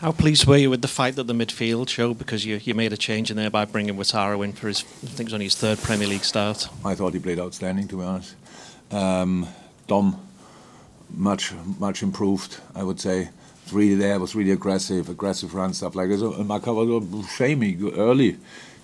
How 0.00 0.12
pleased 0.12 0.46
were 0.46 0.56
you 0.56 0.70
with 0.70 0.80
the 0.80 0.88
fight 0.88 1.16
that 1.16 1.26
the 1.26 1.34
midfield 1.34 1.90
showed? 1.90 2.16
Because 2.16 2.46
you, 2.46 2.58
you 2.64 2.74
made 2.74 2.90
a 2.94 2.96
change 2.96 3.30
in 3.30 3.36
there 3.36 3.50
by 3.50 3.66
bringing 3.66 3.96
Wataru 3.96 4.42
in 4.42 4.54
for 4.54 4.68
his, 4.68 4.80
I 4.80 5.08
think 5.08 5.20
it 5.20 5.24
was 5.24 5.34
only 5.34 5.44
his 5.44 5.56
third 5.56 5.78
Premier 5.78 6.08
League 6.08 6.24
start. 6.24 6.68
I 6.82 6.94
thought 6.94 7.12
he 7.12 7.20
played 7.20 7.38
outstanding, 7.38 7.86
to 7.88 7.96
be 7.98 8.02
honest. 8.02 8.34
Um, 8.90 9.46
Dom, 9.86 10.18
much 11.10 11.52
much 11.78 12.02
improved, 12.02 12.60
I 12.74 12.82
would 12.82 12.98
say. 12.98 13.28
Really 13.72 13.94
there 13.94 14.18
was 14.18 14.34
really 14.34 14.52
aggressive, 14.52 15.10
aggressive 15.10 15.54
run 15.54 15.74
stuff 15.74 15.94
like 15.94 16.08
this. 16.08 16.22
And 16.22 16.48
Macca 16.48 16.74
was 16.74 17.30
shaming 17.30 17.92
early. 17.92 18.38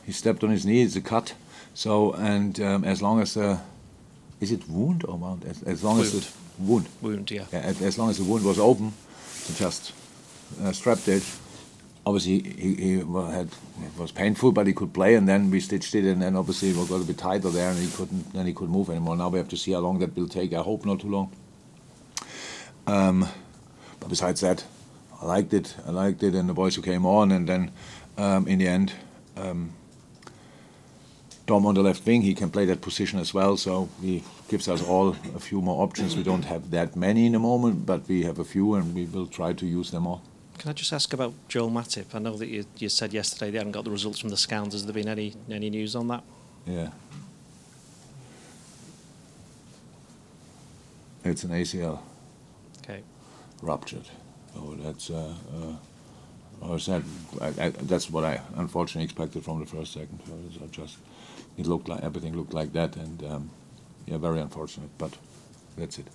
He 0.04 0.12
stepped 0.12 0.44
on 0.44 0.50
his 0.50 0.66
knee. 0.66 0.82
It's 0.82 0.96
a 0.96 1.00
cut. 1.00 1.32
So 1.73 2.12
and 2.12 2.61
um, 2.61 2.85
as 2.85 3.00
long 3.00 3.23
as 3.23 3.38
uh, 3.38 3.58
is 4.42 4.52
it 4.52 4.68
wound 4.68 5.02
or 5.08 5.16
wound? 5.16 5.46
As, 5.46 5.62
as 5.62 5.82
long 5.82 5.96
Wound. 5.96 6.06
as 6.08 6.12
the 6.12 6.32
wound, 6.58 6.88
Wound, 7.00 7.30
yeah. 7.30 7.46
as, 7.52 7.80
as 7.80 7.99
long 7.99 8.11
as 8.11 8.18
the 8.18 8.25
wound 8.25 8.44
was 8.44 8.58
open, 8.58 8.92
just 9.56 9.92
uh, 10.62 10.72
strapped 10.72 11.08
it, 11.08 11.24
obviously 12.06 12.40
he, 12.40 12.74
he 12.74 12.92
had 12.98 13.48
it 13.82 13.98
was 13.98 14.12
painful, 14.12 14.52
but 14.52 14.66
he 14.66 14.72
could 14.72 14.94
play, 14.94 15.14
and 15.14 15.28
then 15.28 15.50
we 15.50 15.60
stitched 15.60 15.94
it, 15.94 16.04
and 16.04 16.22
then 16.22 16.36
obviously 16.36 16.72
we 16.72 16.86
got 16.86 17.00
a 17.00 17.04
bit 17.04 17.18
tighter 17.18 17.50
there, 17.50 17.70
and 17.70 17.78
he 17.78 17.90
couldn't 17.90 18.32
then 18.32 18.46
he 18.46 18.52
couldn't 18.52 18.72
move 18.72 18.88
anymore. 18.90 19.16
Now 19.16 19.28
we 19.28 19.38
have 19.38 19.48
to 19.48 19.56
see 19.56 19.72
how 19.72 19.80
long 19.80 19.98
that 19.98 20.16
will 20.16 20.28
take. 20.28 20.52
I 20.52 20.62
hope 20.62 20.86
not 20.86 21.00
too 21.00 21.10
long. 21.10 21.32
Um, 22.86 23.28
but 23.98 24.08
besides 24.08 24.40
that, 24.42 24.64
I 25.20 25.26
liked 25.26 25.52
it. 25.52 25.74
I 25.86 25.90
liked 25.90 26.22
it, 26.22 26.34
and 26.34 26.48
the 26.48 26.54
boys 26.54 26.76
who 26.76 26.82
came 26.82 27.04
on, 27.04 27.32
and 27.32 27.48
then 27.48 27.72
um, 28.16 28.46
in 28.46 28.58
the 28.58 28.68
end. 28.68 28.92
Um, 29.36 29.72
Dom 31.46 31.64
on 31.64 31.74
the 31.74 31.82
left 31.82 32.04
wing, 32.04 32.22
he 32.22 32.34
can 32.34 32.50
play 32.50 32.64
that 32.64 32.80
position 32.80 33.20
as 33.20 33.32
well, 33.32 33.56
so 33.56 33.88
he 34.02 34.24
gives 34.48 34.66
us 34.66 34.82
all 34.82 35.10
a 35.10 35.38
few 35.38 35.60
more 35.60 35.80
options. 35.84 36.16
We 36.16 36.24
don't 36.24 36.44
have 36.44 36.72
that 36.72 36.96
many 36.96 37.26
in 37.26 37.32
the 37.32 37.38
moment, 37.38 37.86
but 37.86 38.08
we 38.08 38.24
have 38.24 38.40
a 38.40 38.44
few, 38.44 38.74
and 38.74 38.92
we 38.92 39.04
will 39.04 39.28
try 39.28 39.52
to 39.52 39.64
use 39.64 39.92
them 39.92 40.08
all. 40.08 40.22
Can 40.58 40.70
I 40.70 40.72
just 40.72 40.92
ask 40.92 41.12
about 41.12 41.34
Joel 41.48 41.70
Matip? 41.70 42.14
I 42.14 42.18
know 42.18 42.36
that 42.36 42.48
you, 42.48 42.64
you 42.78 42.88
said 42.88 43.12
yesterday 43.12 43.50
they 43.50 43.58
haven't 43.58 43.72
got 43.72 43.84
the 43.84 43.90
results 43.90 44.18
from 44.18 44.30
the 44.30 44.36
scans. 44.36 44.72
Has 44.72 44.84
there 44.84 44.94
been 44.94 45.08
any 45.08 45.34
any 45.50 45.70
news 45.70 45.94
on 45.94 46.08
that? 46.08 46.22
Yeah. 46.66 46.90
It's 51.25 51.44
an 51.44 51.50
ACL. 51.50 51.98
Okay. 52.78 53.02
Ruptured. 53.60 54.08
Oh, 54.56 54.75
that's. 54.76 55.10
Uh, 55.10 55.34
uh, 55.54 56.72
I 56.72 56.78
said 56.78 57.04
I, 57.40 57.46
I, 57.46 57.68
that's 57.70 58.10
what 58.10 58.25
I 58.25 58.40
unfortunately 58.56 59.04
expected 59.04 59.44
from 59.44 59.60
the 59.60 59.66
first 59.66 59.92
second. 59.92 60.20
I 60.62 60.66
just 60.68 60.96
it 61.58 61.66
looked 61.66 61.88
like 61.88 62.02
everything 62.02 62.36
looked 62.36 62.54
like 62.54 62.72
that, 62.72 62.96
and 62.96 63.22
um, 63.25 63.50
yeah, 64.06 64.16
very 64.16 64.40
unfortunate. 64.40 64.90
But 64.96 65.12
that's 65.76 65.98
it. 65.98 66.06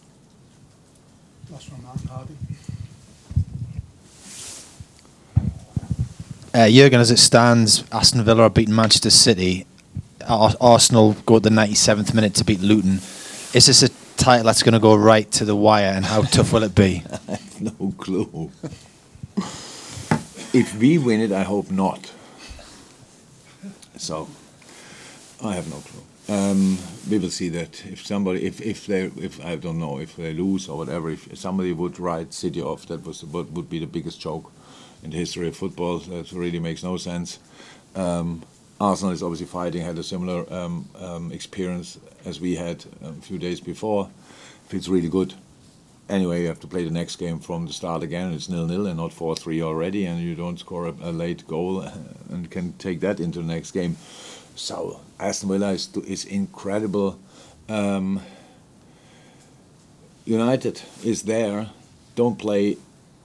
Last 1.51 1.71
one, 1.71 1.83
Martin 1.83 2.07
Hardy. 2.07 2.37
Uh, 6.53 6.67
Jurgen, 6.69 6.99
as 6.99 7.11
it 7.11 7.17
stands, 7.17 7.85
Aston 7.93 8.25
Villa 8.25 8.43
are 8.43 8.49
beating 8.49 8.75
Manchester 8.75 9.09
City. 9.09 9.65
Ar- 10.27 10.53
Arsenal 10.59 11.13
go 11.25 11.37
at 11.37 11.43
the 11.43 11.49
97th 11.49 12.13
minute 12.13 12.35
to 12.35 12.43
beat 12.43 12.59
Luton. 12.59 12.95
Is 13.53 13.67
this 13.67 13.83
a 13.83 13.89
title 14.17 14.47
that's 14.47 14.61
going 14.61 14.73
to 14.73 14.79
go 14.79 14.93
right 14.93 15.31
to 15.31 15.45
the 15.45 15.55
wire, 15.55 15.93
and 15.95 16.03
how 16.03 16.23
tough 16.23 16.51
will 16.51 16.63
it 16.63 16.75
be? 16.75 17.03
I 17.29 17.31
have 17.31 17.61
no 17.61 17.93
clue. 17.97 18.51
if 20.53 20.75
we 20.77 20.97
win 20.97 21.21
it, 21.21 21.31
I 21.31 21.43
hope 21.43 21.71
not. 21.71 22.11
So, 23.97 24.27
I 25.41 25.53
have 25.53 25.69
no 25.69 25.77
clue. 25.77 26.35
Um, 26.35 26.77
we 27.09 27.17
will 27.17 27.29
see 27.29 27.47
that 27.49 27.85
if 27.85 28.05
somebody, 28.05 28.45
if, 28.45 28.59
if 28.59 28.87
they, 28.87 29.03
if 29.17 29.43
I 29.45 29.55
don't 29.55 29.79
know, 29.79 29.99
if 29.99 30.17
they 30.17 30.33
lose 30.33 30.67
or 30.67 30.77
whatever, 30.77 31.11
if 31.11 31.37
somebody 31.37 31.71
would 31.71 31.97
write 31.97 32.33
City 32.33 32.61
off, 32.61 32.87
that 32.87 33.05
was 33.05 33.23
what 33.23 33.51
would 33.51 33.69
be 33.69 33.79
the 33.79 33.87
biggest 33.87 34.19
joke 34.19 34.51
in 35.03 35.11
the 35.11 35.17
history 35.17 35.47
of 35.47 35.55
football. 35.55 35.99
That 35.99 36.31
really 36.31 36.59
makes 36.59 36.83
no 36.83 36.97
sense. 36.97 37.39
Um, 37.95 38.43
Arsenal 38.79 39.13
is 39.13 39.21
obviously 39.21 39.45
fighting, 39.45 39.83
had 39.83 39.99
a 39.99 40.03
similar 40.03 40.51
um, 40.51 40.89
um, 40.99 41.31
experience 41.31 41.99
as 42.25 42.41
we 42.41 42.55
had 42.55 42.83
a 43.03 43.13
few 43.13 43.37
days 43.37 43.59
before. 43.59 44.09
Feels 44.69 44.89
really 44.89 45.09
good. 45.09 45.35
Anyway, 46.09 46.41
you 46.41 46.47
have 46.47 46.59
to 46.59 46.67
play 46.67 46.83
the 46.83 46.89
next 46.89 47.17
game 47.17 47.39
from 47.39 47.67
the 47.67 47.73
start 47.73 48.03
again. 48.03 48.33
It's 48.33 48.49
nil 48.49 48.65
nil 48.65 48.87
and 48.87 48.97
not 48.97 49.13
four 49.13 49.35
three 49.35 49.61
already, 49.61 50.05
and 50.05 50.19
you 50.19 50.35
don't 50.35 50.59
score 50.59 50.87
a, 50.87 50.93
a, 51.03 51.11
late 51.11 51.47
goal 51.47 51.81
and 52.29 52.49
can 52.49 52.73
take 52.73 52.99
that 53.01 53.19
into 53.19 53.39
the 53.39 53.45
next 53.45 53.71
game. 53.71 53.97
So 54.55 54.99
Aston 55.19 55.49
Villa 55.49 55.71
is, 55.71 55.95
is 56.05 56.25
incredible. 56.25 57.19
Um, 57.69 58.21
United 60.25 60.81
is 61.03 61.23
there. 61.23 61.69
Don't 62.15 62.37
play 62.37 62.77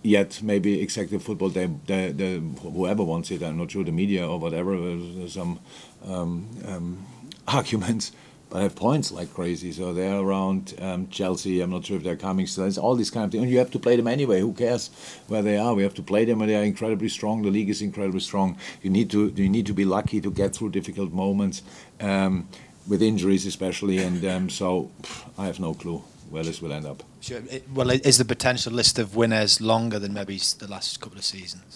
yet 0.02 0.40
maybe 0.42 0.80
executive 0.80 1.22
football 1.22 1.48
they, 1.48 1.66
they, 1.86 2.12
they, 2.12 2.38
whoever 2.62 3.02
wants 3.02 3.30
it 3.30 3.42
i'm 3.42 3.58
not 3.58 3.70
sure 3.70 3.84
the 3.84 3.92
media 3.92 4.26
or 4.26 4.38
whatever 4.38 4.76
there's 4.76 5.32
some 5.32 5.58
um, 6.06 6.48
um, 6.66 7.06
arguments 7.48 8.12
but 8.48 8.62
have 8.62 8.76
points 8.76 9.10
like 9.10 9.32
crazy. 9.34 9.72
So 9.72 9.92
they're 9.92 10.18
around 10.18 10.74
um, 10.80 11.08
chelsea 11.08 11.60
i'm 11.60 11.70
not 11.70 11.84
sure 11.84 11.96
if 11.96 12.04
they're 12.04 12.16
coming. 12.16 12.46
So 12.46 12.64
it's 12.64 12.78
all 12.78 12.94
these 12.94 13.10
kind 13.10 13.24
of 13.24 13.32
things. 13.32 13.42
And 13.42 13.50
you 13.50 13.58
have 13.58 13.70
to 13.72 13.78
play 13.78 13.96
them 13.96 14.06
anyway. 14.06 14.40
Who 14.40 14.52
cares 14.52 14.90
where 15.28 15.42
they 15.42 15.56
are? 15.56 15.74
We 15.74 15.82
have 15.82 15.94
to 15.94 16.02
play 16.02 16.24
them 16.24 16.40
and 16.40 16.50
they 16.50 16.56
are 16.56 16.62
incredibly 16.62 17.08
strong. 17.08 17.42
The 17.42 17.50
league 17.50 17.70
is 17.70 17.82
incredibly 17.82 18.20
strong. 18.20 18.56
You 18.82 18.90
need 18.90 19.10
to 19.10 19.32
you 19.36 19.48
need 19.48 19.66
to 19.66 19.74
be 19.74 19.84
lucky 19.84 20.20
to 20.20 20.30
get 20.30 20.54
through 20.54 20.70
difficult 20.70 21.12
moments 21.12 21.62
um, 22.00 22.48
with 22.88 23.02
injuries 23.02 23.46
especially. 23.46 23.98
And 23.98 24.24
um, 24.24 24.50
so 24.50 24.90
pff, 25.02 25.24
i 25.38 25.46
have 25.46 25.58
no 25.60 25.74
clue 25.74 26.02
where 26.30 26.42
this 26.42 26.60
will 26.60 26.72
end 26.72 26.86
up. 26.86 27.02
Sure. 27.20 27.42
It, 27.50 27.64
well, 27.72 27.90
is 27.90 28.18
the 28.18 28.24
potential 28.24 28.72
list 28.72 28.98
of 28.98 29.16
winners 29.16 29.60
longer 29.60 29.98
than 29.98 30.12
maybe 30.12 30.38
the 30.58 30.68
last 30.68 31.00
couple 31.00 31.18
of 31.18 31.24
seasons? 31.24 31.74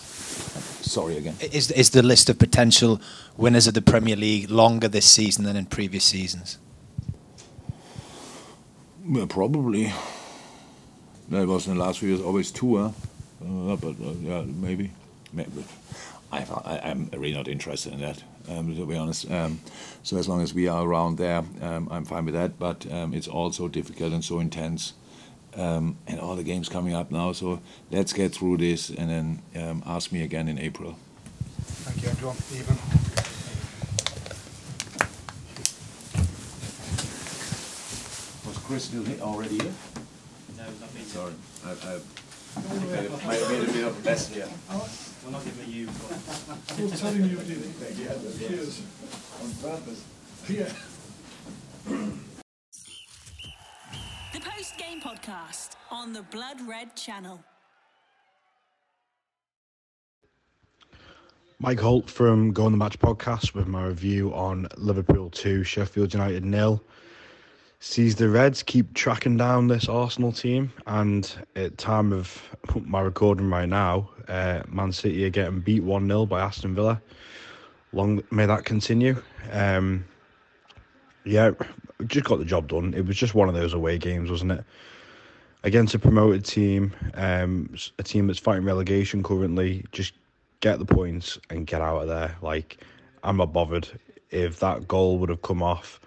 Sorry 0.80 1.16
again. 1.16 1.36
Is 1.40 1.70
is 1.70 1.90
the 1.90 2.02
list 2.02 2.28
of 2.28 2.38
potential 2.38 3.00
winners 3.36 3.66
of 3.66 3.74
the 3.74 3.82
Premier 3.82 4.16
League 4.16 4.50
longer 4.50 4.88
this 4.88 5.08
season 5.08 5.44
than 5.44 5.56
in 5.56 5.66
previous 5.66 6.04
seasons? 6.04 6.58
Well, 9.06 9.26
probably. 9.26 9.92
That 11.28 11.46
was 11.46 11.66
in 11.66 11.78
the 11.78 11.84
last 11.84 12.00
few 12.00 12.08
years 12.08 12.20
always 12.20 12.50
two, 12.50 12.76
huh? 12.76 12.90
Uh, 13.42 13.76
but 13.76 13.94
uh, 14.04 14.12
yeah, 14.20 14.42
maybe. 14.42 14.90
maybe. 15.32 15.64
I, 16.32 16.44
am 16.84 17.10
really 17.12 17.34
not 17.34 17.48
interested 17.48 17.92
in 17.92 18.00
that, 18.00 18.22
um, 18.50 18.74
to 18.74 18.86
be 18.86 18.96
honest. 18.96 19.30
Um, 19.30 19.60
so 20.02 20.16
as 20.16 20.28
long 20.28 20.42
as 20.42 20.52
we 20.52 20.68
are 20.68 20.84
around 20.84 21.16
there, 21.18 21.44
um, 21.62 21.88
I'm 21.90 22.04
fine 22.04 22.24
with 22.24 22.34
that. 22.34 22.58
But 22.58 22.90
um, 22.92 23.14
it's 23.14 23.28
all 23.28 23.52
so 23.52 23.68
difficult 23.68 24.12
and 24.12 24.24
so 24.24 24.40
intense, 24.40 24.94
um, 25.56 25.96
and 26.06 26.20
all 26.20 26.36
the 26.36 26.42
games 26.42 26.68
coming 26.68 26.94
up 26.94 27.10
now. 27.10 27.32
So 27.32 27.60
let's 27.90 28.12
get 28.12 28.32
through 28.32 28.58
this, 28.58 28.90
and 28.90 29.10
then 29.10 29.42
um, 29.62 29.82
ask 29.86 30.12
me 30.12 30.22
again 30.22 30.48
in 30.48 30.58
April. 30.58 30.96
Thank 31.84 32.02
you, 32.02 32.08
Andrew. 32.08 32.32
Even. 32.52 32.76
Was 38.46 38.58
Chris 38.58 38.84
still 38.84 39.04
already 39.22 39.58
here? 39.58 39.74
No, 40.56 40.64
not 40.80 40.94
me. 40.94 41.00
Sorry, 41.02 41.32
I, 41.64 41.70
I, 41.70 42.00
I 42.56 42.60
made 43.38 43.68
a 43.68 43.72
bit 43.72 43.84
of 43.84 43.98
a 43.98 44.02
mess 44.04 44.28
here. 44.28 44.48
We're 45.24 45.30
not 45.32 45.44
giving 45.44 45.70
you. 45.70 45.88
I'm 46.48 46.90
telling 46.92 47.24
you, 47.24 47.36
Cheers. 48.38 48.82
On 49.42 49.70
purpose. 49.70 50.04
Yeah. 50.48 50.72
The 54.32 54.40
post 54.40 54.78
game 54.78 55.00
podcast 55.00 55.70
on 55.90 56.12
the 56.12 56.22
Blood 56.22 56.60
Red 56.66 56.96
channel. 56.96 57.44
Mike 61.58 61.80
Holt 61.80 62.08
from 62.08 62.52
Going 62.52 62.72
the 62.72 62.78
Match 62.78 62.98
podcast 62.98 63.52
with 63.52 63.66
my 63.66 63.84
review 63.84 64.32
on 64.32 64.66
Liverpool 64.78 65.28
2, 65.28 65.62
Sheffield 65.62 66.14
United 66.14 66.42
nil. 66.46 66.82
Sees 67.82 68.14
the 68.14 68.28
Reds 68.28 68.62
keep 68.62 68.92
tracking 68.92 69.38
down 69.38 69.68
this 69.68 69.88
Arsenal 69.88 70.32
team, 70.32 70.70
and 70.86 71.34
at 71.56 71.78
time 71.78 72.12
of 72.12 72.42
my 72.84 73.00
recording 73.00 73.48
right 73.48 73.68
now, 73.68 74.10
uh, 74.28 74.62
Man 74.68 74.92
City 74.92 75.24
are 75.24 75.30
getting 75.30 75.60
beat 75.60 75.82
1 75.82 76.06
0 76.06 76.26
by 76.26 76.42
Aston 76.42 76.74
Villa. 76.74 77.00
Long 77.94 78.22
may 78.30 78.44
that 78.44 78.66
continue. 78.66 79.22
Um, 79.50 80.04
yeah, 81.24 81.52
just 82.06 82.26
got 82.26 82.38
the 82.38 82.44
job 82.44 82.68
done. 82.68 82.92
It 82.92 83.06
was 83.06 83.16
just 83.16 83.34
one 83.34 83.48
of 83.48 83.54
those 83.54 83.72
away 83.72 83.96
games, 83.96 84.30
wasn't 84.30 84.52
it? 84.52 84.64
Against 85.64 85.94
a 85.94 85.98
promoted 85.98 86.44
team, 86.44 86.92
um, 87.14 87.74
a 87.98 88.02
team 88.02 88.26
that's 88.26 88.38
fighting 88.38 88.64
relegation 88.64 89.22
currently, 89.22 89.86
just 89.90 90.12
get 90.60 90.78
the 90.78 90.84
points 90.84 91.38
and 91.48 91.66
get 91.66 91.80
out 91.80 92.02
of 92.02 92.08
there. 92.08 92.36
Like, 92.42 92.84
I'm 93.22 93.38
not 93.38 93.54
bothered 93.54 93.88
if 94.30 94.60
that 94.60 94.86
goal 94.86 95.18
would 95.18 95.30
have 95.30 95.42
come 95.42 95.62
off, 95.62 95.99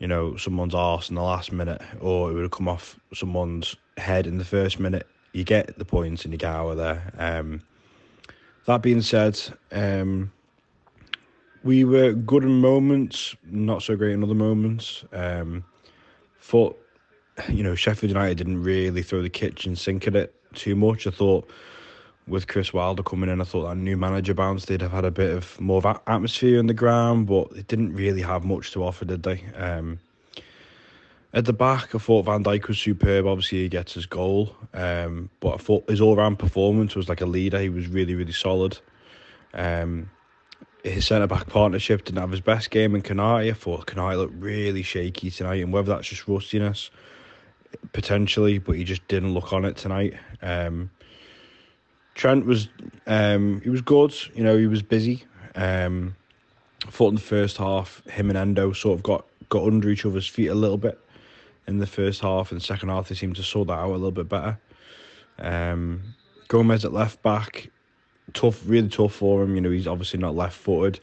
you 0.00 0.08
know, 0.08 0.34
someone's 0.36 0.74
arse 0.74 1.10
in 1.10 1.14
the 1.14 1.22
last 1.22 1.52
minute, 1.52 1.80
or 2.00 2.30
it 2.30 2.34
would 2.34 2.42
have 2.42 2.50
come 2.50 2.68
off 2.68 2.98
someone's 3.14 3.76
head 3.98 4.26
in 4.26 4.38
the 4.38 4.44
first 4.44 4.80
minute. 4.80 5.06
You 5.32 5.44
get 5.44 5.78
the 5.78 5.84
points 5.84 6.24
and 6.24 6.32
you 6.32 6.38
get 6.38 6.50
out 6.50 6.70
of 6.70 6.76
there. 6.78 7.12
Um, 7.18 7.62
that 8.64 8.82
being 8.82 9.02
said, 9.02 9.38
um, 9.70 10.32
we 11.62 11.84
were 11.84 12.12
good 12.12 12.44
in 12.44 12.60
moments, 12.60 13.36
not 13.44 13.82
so 13.82 13.94
great 13.94 14.12
in 14.12 14.24
other 14.24 14.34
moments. 14.34 15.04
Um, 15.12 15.64
thought, 16.40 16.80
you 17.48 17.62
know, 17.62 17.74
Sheffield 17.74 18.10
United 18.10 18.38
didn't 18.38 18.62
really 18.62 19.02
throw 19.02 19.20
the 19.20 19.30
kitchen 19.30 19.76
sink 19.76 20.06
at 20.06 20.16
it 20.16 20.34
too 20.54 20.74
much. 20.74 21.06
I 21.06 21.10
thought 21.10 21.50
with 22.30 22.46
Chris 22.46 22.72
Wilder 22.72 23.02
coming 23.02 23.28
in, 23.28 23.40
I 23.40 23.44
thought 23.44 23.68
that 23.68 23.76
new 23.76 23.96
manager 23.96 24.34
bounce 24.34 24.64
they'd 24.64 24.80
have 24.80 24.92
had 24.92 25.04
a 25.04 25.10
bit 25.10 25.36
of 25.36 25.60
more 25.60 25.78
of 25.78 26.00
atmosphere 26.06 26.58
in 26.58 26.66
the 26.66 26.74
ground, 26.74 27.26
but 27.26 27.50
it 27.56 27.66
didn't 27.66 27.94
really 27.94 28.22
have 28.22 28.44
much 28.44 28.72
to 28.72 28.84
offer, 28.84 29.04
did 29.04 29.22
they? 29.22 29.44
Um, 29.56 29.98
at 31.32 31.44
the 31.44 31.52
back, 31.52 31.94
I 31.94 31.98
thought 31.98 32.24
Van 32.24 32.42
Dijk 32.42 32.66
was 32.66 32.78
superb. 32.78 33.26
Obviously, 33.26 33.58
he 33.58 33.68
gets 33.68 33.94
his 33.94 34.06
goal, 34.06 34.56
um, 34.74 35.30
but 35.40 35.54
I 35.54 35.56
thought 35.58 35.88
his 35.88 36.00
all-round 36.00 36.38
performance 36.38 36.96
was 36.96 37.08
like 37.08 37.20
a 37.20 37.26
leader. 37.26 37.60
He 37.60 37.68
was 37.68 37.86
really, 37.86 38.14
really 38.14 38.32
solid. 38.32 38.78
Um, 39.54 40.10
his 40.82 41.06
centre 41.06 41.26
back 41.26 41.46
partnership 41.46 42.04
didn't 42.04 42.20
have 42.20 42.30
his 42.30 42.40
best 42.40 42.70
game 42.70 42.94
in 42.94 43.02
Konate. 43.02 43.50
I 43.50 43.52
thought 43.52 43.86
Konate 43.86 44.16
looked 44.16 44.34
really 44.34 44.82
shaky 44.82 45.30
tonight, 45.30 45.62
and 45.62 45.72
whether 45.72 45.88
that's 45.88 46.08
just 46.08 46.26
rustiness, 46.26 46.90
potentially, 47.92 48.58
but 48.58 48.76
he 48.76 48.84
just 48.84 49.06
didn't 49.06 49.34
look 49.34 49.52
on 49.52 49.64
it 49.64 49.76
tonight. 49.76 50.14
Um, 50.42 50.90
Trent 52.20 52.44
was 52.44 52.68
um, 53.06 53.62
he 53.62 53.70
was 53.70 53.80
good. 53.80 54.14
You 54.34 54.44
know, 54.44 54.58
he 54.58 54.66
was 54.66 54.82
busy. 54.82 55.24
Um, 55.54 56.14
in 57.00 57.14
the 57.14 57.20
first 57.20 57.56
half, 57.56 58.06
him 58.08 58.28
and 58.28 58.36
Endo 58.36 58.74
sort 58.74 58.98
of 58.98 59.02
got 59.02 59.24
got 59.48 59.64
under 59.64 59.88
each 59.88 60.04
other's 60.04 60.26
feet 60.26 60.48
a 60.48 60.54
little 60.54 60.76
bit 60.76 61.00
in 61.66 61.78
the 61.78 61.86
first 61.86 62.20
half. 62.20 62.50
The 62.50 62.60
second 62.60 62.90
half, 62.90 63.08
they 63.08 63.14
seemed 63.14 63.36
to 63.36 63.42
sort 63.42 63.68
that 63.68 63.78
out 63.78 63.88
a 63.88 63.92
little 63.92 64.10
bit 64.10 64.28
better. 64.28 64.58
Um, 65.38 66.14
Gomez 66.48 66.84
at 66.84 66.92
left 66.92 67.22
back, 67.22 67.70
tough, 68.34 68.60
really 68.66 68.90
tough 68.90 69.14
for 69.14 69.42
him. 69.42 69.54
You 69.54 69.62
know, 69.62 69.70
he's 69.70 69.86
obviously 69.86 70.18
not 70.18 70.34
left 70.34 70.58
footed. 70.58 71.00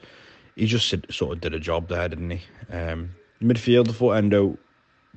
He 0.55 0.67
just 0.67 0.93
sort 1.11 1.31
of 1.31 1.41
did 1.41 1.55
a 1.55 1.59
job 1.59 1.87
there, 1.87 2.07
didn't 2.07 2.29
he? 2.29 2.41
Um, 2.71 3.09
midfield, 3.41 3.89
I 3.89 3.93
thought 3.93 4.11
Endo, 4.11 4.55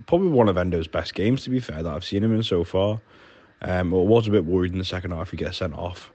probably 0.07 0.29
one 0.29 0.49
of 0.49 0.57
Endo's 0.57 0.89
best 0.89 1.13
games, 1.13 1.45
to 1.45 1.51
be 1.51 1.61
fair, 1.61 1.83
that 1.83 1.93
I've 1.93 2.07
seen 2.07 2.25
him 2.25 2.35
in 2.35 2.43
so 2.43 2.65
far. 2.65 3.03
Um, 3.63 3.93
I 3.93 3.97
was 3.99 4.27
a 4.27 4.31
bit 4.31 4.45
worried 4.45 4.73
in 4.73 4.79
the 4.79 4.85
second 4.85 5.11
half 5.11 5.31
he 5.31 5.37
gets 5.37 5.59
sent 5.59 5.75
off 5.75 6.11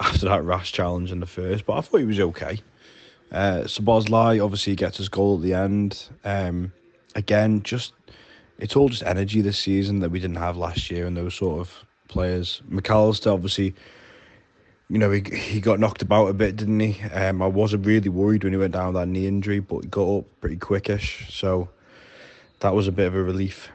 after 0.00 0.28
that 0.28 0.42
rash 0.44 0.72
challenge 0.72 1.12
in 1.12 1.20
the 1.20 1.26
first, 1.26 1.66
but 1.66 1.74
I 1.74 1.80
thought 1.82 1.98
he 1.98 2.06
was 2.06 2.20
okay. 2.20 2.58
Uh, 3.30 3.62
Szoboszlai 3.64 4.42
obviously 4.42 4.74
gets 4.74 4.98
his 4.98 5.08
goal 5.08 5.36
at 5.36 5.42
the 5.42 5.54
end. 5.54 6.08
Um, 6.24 6.72
again, 7.14 7.62
just 7.62 7.92
it's 8.58 8.76
all 8.76 8.88
just 8.88 9.02
energy 9.02 9.40
this 9.40 9.58
season 9.58 10.00
that 10.00 10.10
we 10.10 10.20
didn't 10.20 10.36
have 10.36 10.56
last 10.56 10.90
year, 10.90 11.06
and 11.06 11.16
those 11.16 11.34
sort 11.34 11.60
of 11.60 11.84
players. 12.08 12.62
McAllister 12.70 13.32
obviously, 13.32 13.74
you 14.88 14.98
know, 14.98 15.10
he 15.10 15.22
he 15.34 15.60
got 15.60 15.80
knocked 15.80 16.02
about 16.02 16.26
a 16.26 16.34
bit, 16.34 16.56
didn't 16.56 16.80
he? 16.80 17.02
Um, 17.08 17.42
I 17.42 17.46
wasn't 17.46 17.86
really 17.86 18.10
worried 18.10 18.44
when 18.44 18.52
he 18.52 18.58
went 18.58 18.74
down 18.74 18.92
with 18.92 19.02
that 19.02 19.08
knee 19.08 19.26
injury, 19.26 19.60
but 19.60 19.80
he 19.80 19.88
got 19.88 20.18
up 20.18 20.24
pretty 20.40 20.56
quickish, 20.56 21.30
so 21.30 21.68
that 22.60 22.74
was 22.74 22.86
a 22.86 22.92
bit 22.92 23.06
of 23.06 23.14
a 23.14 23.22
relief. 23.22 23.70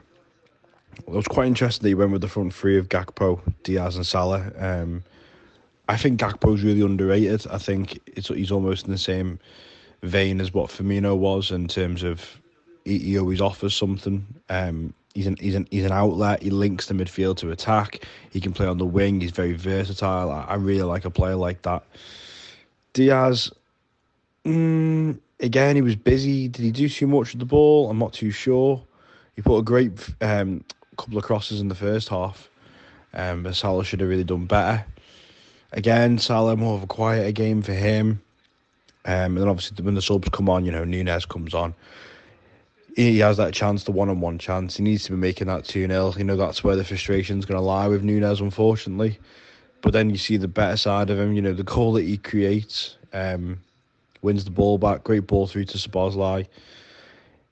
I 1.06 1.12
was 1.12 1.26
quite 1.26 1.46
interested 1.46 1.82
that 1.82 1.88
he 1.88 1.94
went 1.94 2.12
with 2.12 2.20
the 2.20 2.28
front 2.28 2.54
three 2.54 2.78
of 2.78 2.88
Gakpo, 2.88 3.40
Diaz, 3.62 3.96
and 3.96 4.06
Salah. 4.06 4.52
Um, 4.58 5.02
I 5.88 5.96
think 5.96 6.20
Gakpo's 6.20 6.62
really 6.62 6.82
underrated. 6.82 7.46
I 7.50 7.58
think 7.58 8.00
it's 8.06 8.28
he's 8.28 8.50
almost 8.50 8.86
in 8.86 8.92
the 8.92 8.98
same 8.98 9.38
vein 10.02 10.40
as 10.40 10.52
what 10.52 10.70
Firmino 10.70 11.16
was 11.16 11.50
in 11.50 11.66
terms 11.66 12.02
of 12.02 12.40
he, 12.84 12.98
he 12.98 13.18
always 13.18 13.40
offers 13.40 13.74
something. 13.74 14.26
Um, 14.48 14.92
he's 15.14 15.26
an 15.26 15.36
he's 15.40 15.54
an 15.54 15.66
he's 15.70 15.84
an 15.84 15.92
outlet. 15.92 16.42
He 16.42 16.50
links 16.50 16.86
the 16.86 16.94
midfield 16.94 17.38
to 17.38 17.50
attack. 17.50 18.06
He 18.30 18.40
can 18.40 18.52
play 18.52 18.66
on 18.66 18.78
the 18.78 18.84
wing. 18.84 19.20
He's 19.20 19.30
very 19.30 19.54
versatile. 19.54 20.30
I, 20.30 20.42
I 20.42 20.54
really 20.54 20.82
like 20.82 21.04
a 21.04 21.10
player 21.10 21.36
like 21.36 21.62
that. 21.62 21.84
Diaz, 22.92 23.50
mm, 24.44 25.18
again, 25.40 25.76
he 25.76 25.82
was 25.82 25.96
busy. 25.96 26.48
Did 26.48 26.62
he 26.62 26.70
do 26.70 26.88
too 26.88 27.06
much 27.06 27.32
with 27.32 27.40
the 27.40 27.46
ball? 27.46 27.90
I'm 27.90 27.98
not 27.98 28.12
too 28.12 28.30
sure. 28.30 28.82
He 29.36 29.42
put 29.42 29.58
a 29.58 29.62
great 29.62 29.92
um, 30.20 30.64
couple 30.98 31.16
of 31.16 31.24
crosses 31.24 31.60
in 31.60 31.68
the 31.68 31.74
first 31.74 32.08
half, 32.08 32.50
um, 33.14 33.42
but 33.42 33.56
Salah 33.56 33.84
should 33.84 34.00
have 34.00 34.08
really 34.08 34.24
done 34.24 34.46
better. 34.46 34.84
Again, 35.72 36.18
Salah 36.18 36.56
more 36.56 36.76
of 36.76 36.82
a 36.82 36.86
quieter 36.86 37.32
game 37.32 37.62
for 37.62 37.72
him. 37.72 38.20
Um, 39.04 39.14
and 39.14 39.38
then 39.38 39.48
obviously 39.48 39.82
when 39.82 39.94
the 39.94 40.02
subs 40.02 40.28
come 40.30 40.48
on, 40.50 40.64
you 40.64 40.72
know, 40.72 40.84
Nunez 40.84 41.24
comes 41.24 41.54
on. 41.54 41.74
He 42.96 43.18
has 43.20 43.36
that 43.36 43.54
chance, 43.54 43.84
the 43.84 43.92
one-on-one 43.92 44.38
chance. 44.38 44.76
He 44.76 44.82
needs 44.82 45.04
to 45.04 45.12
be 45.12 45.16
making 45.16 45.46
that 45.46 45.64
2-0. 45.64 46.18
You 46.18 46.24
know, 46.24 46.36
that's 46.36 46.64
where 46.64 46.76
the 46.76 46.84
frustration's 46.84 47.46
going 47.46 47.58
to 47.58 47.64
lie 47.64 47.86
with 47.86 48.02
Nunez, 48.02 48.40
unfortunately. 48.40 49.18
But 49.82 49.92
then 49.92 50.10
you 50.10 50.18
see 50.18 50.36
the 50.36 50.48
better 50.48 50.76
side 50.76 51.08
of 51.08 51.18
him. 51.18 51.32
You 51.32 51.42
know, 51.42 51.52
the 51.52 51.62
goal 51.62 51.92
that 51.92 52.02
he 52.02 52.16
creates, 52.16 52.96
um, 53.12 53.60
wins 54.20 54.44
the 54.44 54.50
ball 54.50 54.78
back, 54.78 55.04
great 55.04 55.26
ball 55.26 55.46
through 55.46 55.66
to 55.66 55.78
Szoboszlai. 55.78 56.46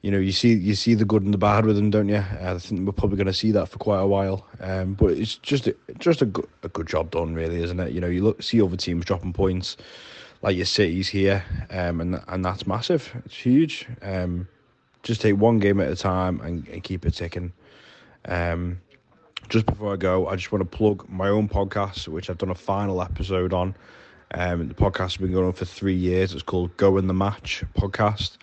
You 0.03 0.11
know, 0.11 0.19
you 0.19 0.33
see 0.33 0.53
you 0.55 0.75
see 0.75 0.95
the 0.95 1.05
good 1.05 1.23
and 1.23 1.35
the 1.35 1.39
bad 1.39 1.67
with 1.67 1.77
him, 1.77 1.91
don't 1.91 2.09
you? 2.09 2.23
I 2.41 2.59
think 2.59 2.87
we're 2.87 2.93
probably 2.93 3.17
going 3.17 3.27
to 3.27 3.33
see 3.33 3.51
that 3.53 3.69
for 3.69 3.79
quite 3.79 4.01
a 4.01 4.07
while. 4.07 4.47
Um, 4.61 4.95
but 4.95 5.13
it's 5.13 5.37
just 5.37 5.67
a, 5.67 5.75
just 5.99 6.23
a 6.23 6.27
good, 6.27 6.49
a 6.63 6.69
good 6.69 6.87
job 6.87 7.11
done, 7.11 7.35
really, 7.35 7.63
isn't 7.63 7.81
it? 7.81 7.93
You 7.93 8.01
know, 8.01 8.07
you 8.07 8.23
look 8.23 8.43
see 8.43 8.61
other 8.63 8.77
teams 8.77 9.05
dropping 9.05 9.33
points, 9.33 9.77
like 10.43 10.57
your 10.57 10.67
cities 10.67 11.09
here, 11.09 11.45
um, 11.71 12.01
and 12.01 12.21
and 12.29 12.45
that's 12.45 12.67
massive. 12.67 13.11
It's 13.25 13.37
huge. 13.37 13.87
Um, 14.03 14.47
just 15.03 15.21
take 15.21 15.37
one 15.37 15.59
game 15.59 15.81
at 15.81 15.91
a 15.91 15.97
time 15.97 16.41
and, 16.41 16.67
and 16.69 16.83
keep 16.83 17.07
it 17.07 17.13
ticking. 17.13 17.53
Um, 18.27 18.81
just 19.49 19.67
before 19.67 19.93
I 19.93 19.97
go, 19.97 20.29
I 20.29 20.37
just 20.37 20.51
want 20.51 20.69
to 20.71 20.77
plug 20.77 21.09
my 21.09 21.29
own 21.29 21.49
podcast, 21.49 22.09
which 22.09 22.29
I've 22.29 22.39
done 22.39 22.51
a 22.51 22.55
final 22.57 23.01
episode 23.01 23.53
on. 23.53 23.75
Um, 24.35 24.67
the 24.67 24.75
podcast 24.75 24.99
has 24.99 25.17
been 25.19 25.33
going 25.33 25.47
on 25.47 25.53
for 25.53 25.65
three 25.65 25.95
years. 25.95 26.35
It's 26.35 26.43
called 26.43 26.77
Going 26.77 27.07
the 27.07 27.15
Match 27.15 27.65
podcast. 27.79 28.39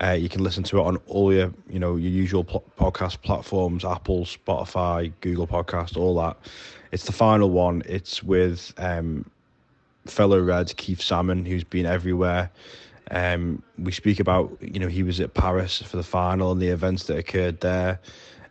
Uh, 0.00 0.12
you 0.12 0.28
can 0.28 0.42
listen 0.42 0.62
to 0.64 0.78
it 0.78 0.82
on 0.82 0.96
all 1.06 1.32
your, 1.32 1.52
you 1.68 1.78
know, 1.78 1.96
your 1.96 2.10
usual 2.10 2.44
pl- 2.44 2.64
podcast 2.78 3.20
platforms: 3.22 3.84
Apple, 3.84 4.24
Spotify, 4.24 5.12
Google 5.20 5.46
Podcast, 5.46 5.96
all 5.96 6.14
that. 6.16 6.36
It's 6.92 7.04
the 7.04 7.12
final 7.12 7.50
one. 7.50 7.82
It's 7.86 8.22
with 8.22 8.72
um, 8.78 9.30
fellow 10.06 10.40
Red 10.40 10.74
Keith 10.76 11.00
Salmon, 11.00 11.44
who's 11.44 11.64
been 11.64 11.86
everywhere. 11.86 12.50
Um, 13.10 13.62
we 13.78 13.92
speak 13.92 14.20
about, 14.20 14.56
you 14.60 14.80
know, 14.80 14.88
he 14.88 15.02
was 15.02 15.20
at 15.20 15.34
Paris 15.34 15.82
for 15.82 15.96
the 15.96 16.02
final 16.02 16.52
and 16.52 16.60
the 16.60 16.68
events 16.68 17.04
that 17.04 17.18
occurred 17.18 17.60
there. 17.60 18.00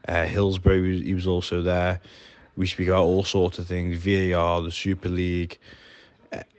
Uh, 0.07 0.25
Hillsborough, 0.25 0.83
he 0.83 1.13
was 1.13 1.25
also 1.27 1.61
there. 1.61 1.99
We 2.55 2.67
speak 2.67 2.89
about 2.89 3.03
all 3.03 3.23
sorts 3.23 3.59
of 3.59 3.67
things: 3.67 3.97
VAR, 3.97 4.61
the 4.61 4.71
Super 4.71 5.09
League 5.09 5.57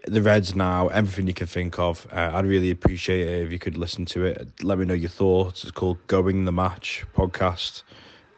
the 0.07 0.21
Reds 0.21 0.55
now, 0.55 0.89
everything 0.89 1.27
you 1.27 1.35
can 1.35 1.47
think 1.47 1.79
of. 1.79 2.07
Uh, 2.13 2.31
I'd 2.35 2.47
really 2.47 2.71
appreciate 2.71 3.27
it 3.29 3.47
if 3.47 3.53
you 3.53 3.59
could 3.59 3.77
listen 3.77 4.05
to 4.07 4.25
it. 4.25 4.49
Let 4.63 4.79
me 4.79 4.85
know 4.85 4.95
your 4.95 5.11
thoughts. 5.11 5.63
It's 5.63 5.71
called 5.71 6.05
Going 6.07 6.45
the 6.45 6.53
Match 6.53 7.05
podcast. 7.15 7.83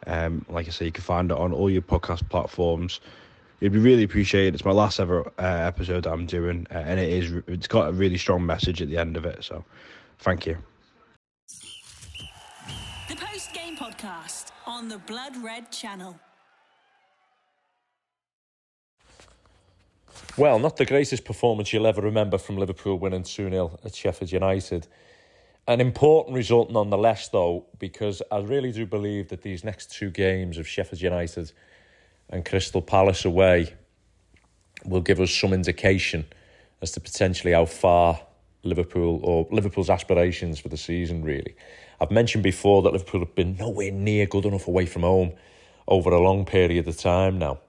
Um, 0.07 0.45
like 0.49 0.67
I 0.67 0.69
say, 0.69 0.85
you 0.85 0.91
can 0.91 1.03
find 1.03 1.31
it 1.31 1.37
on 1.37 1.51
all 1.51 1.69
your 1.69 1.81
podcast 1.81 2.29
platforms. 2.29 2.99
It'd 3.61 3.73
be 3.73 3.79
really 3.79 4.03
appreciated. 4.03 4.53
It's 4.53 4.65
my 4.65 4.71
last 4.71 4.99
ever 4.99 5.25
uh, 5.39 5.41
episode 5.41 6.03
that 6.03 6.11
I'm 6.11 6.27
doing, 6.27 6.67
uh, 6.69 6.77
and 6.77 6.99
it 6.99 7.11
is. 7.11 7.41
It's 7.47 7.67
got 7.67 7.89
a 7.89 7.91
really 7.91 8.17
strong 8.17 8.45
message 8.45 8.81
at 8.81 8.89
the 8.89 8.97
end 8.97 9.17
of 9.17 9.25
it. 9.25 9.43
So, 9.43 9.63
thank 10.19 10.45
you. 10.45 10.57
The 13.07 13.15
post 13.15 13.53
game 13.53 13.75
podcast 13.75 14.51
on 14.67 14.87
the 14.87 14.99
Blood 14.99 15.35
Red 15.37 15.71
channel. 15.71 16.19
Well, 20.37 20.59
not 20.59 20.75
the 20.75 20.85
greatest 20.85 21.23
performance 21.23 21.71
you'll 21.71 21.87
ever 21.87 22.01
remember 22.01 22.37
from 22.37 22.57
Liverpool 22.57 22.99
winning 22.99 23.23
2 23.23 23.49
0 23.49 23.79
at 23.85 23.95
Sheffield 23.95 24.33
United. 24.33 24.85
An 25.65 25.79
important 25.79 26.35
result 26.35 26.69
nonetheless, 26.69 27.29
though, 27.29 27.67
because 27.79 28.21
I 28.29 28.39
really 28.39 28.73
do 28.73 28.85
believe 28.85 29.29
that 29.29 29.43
these 29.43 29.63
next 29.63 29.93
two 29.93 30.09
games 30.09 30.57
of 30.57 30.67
Sheffield 30.67 31.01
United 31.01 31.53
and 32.29 32.43
Crystal 32.43 32.81
Palace 32.81 33.23
away 33.23 33.75
will 34.83 34.99
give 34.99 35.21
us 35.21 35.31
some 35.33 35.53
indication 35.53 36.25
as 36.81 36.91
to 36.91 36.99
potentially 36.99 37.53
how 37.53 37.63
far 37.63 38.19
Liverpool 38.63 39.21
or 39.23 39.47
Liverpool's 39.51 39.89
aspirations 39.89 40.59
for 40.59 40.67
the 40.67 40.75
season 40.75 41.23
really. 41.23 41.55
I've 42.01 42.11
mentioned 42.11 42.43
before 42.43 42.81
that 42.81 42.91
Liverpool 42.91 43.21
have 43.21 43.35
been 43.35 43.55
nowhere 43.55 43.91
near 43.91 44.25
good 44.25 44.43
enough 44.43 44.67
away 44.67 44.85
from 44.85 45.03
home 45.03 45.31
over 45.87 46.09
a 46.09 46.19
long 46.19 46.43
period 46.43 46.89
of 46.89 46.97
time 46.97 47.39
now. 47.39 47.59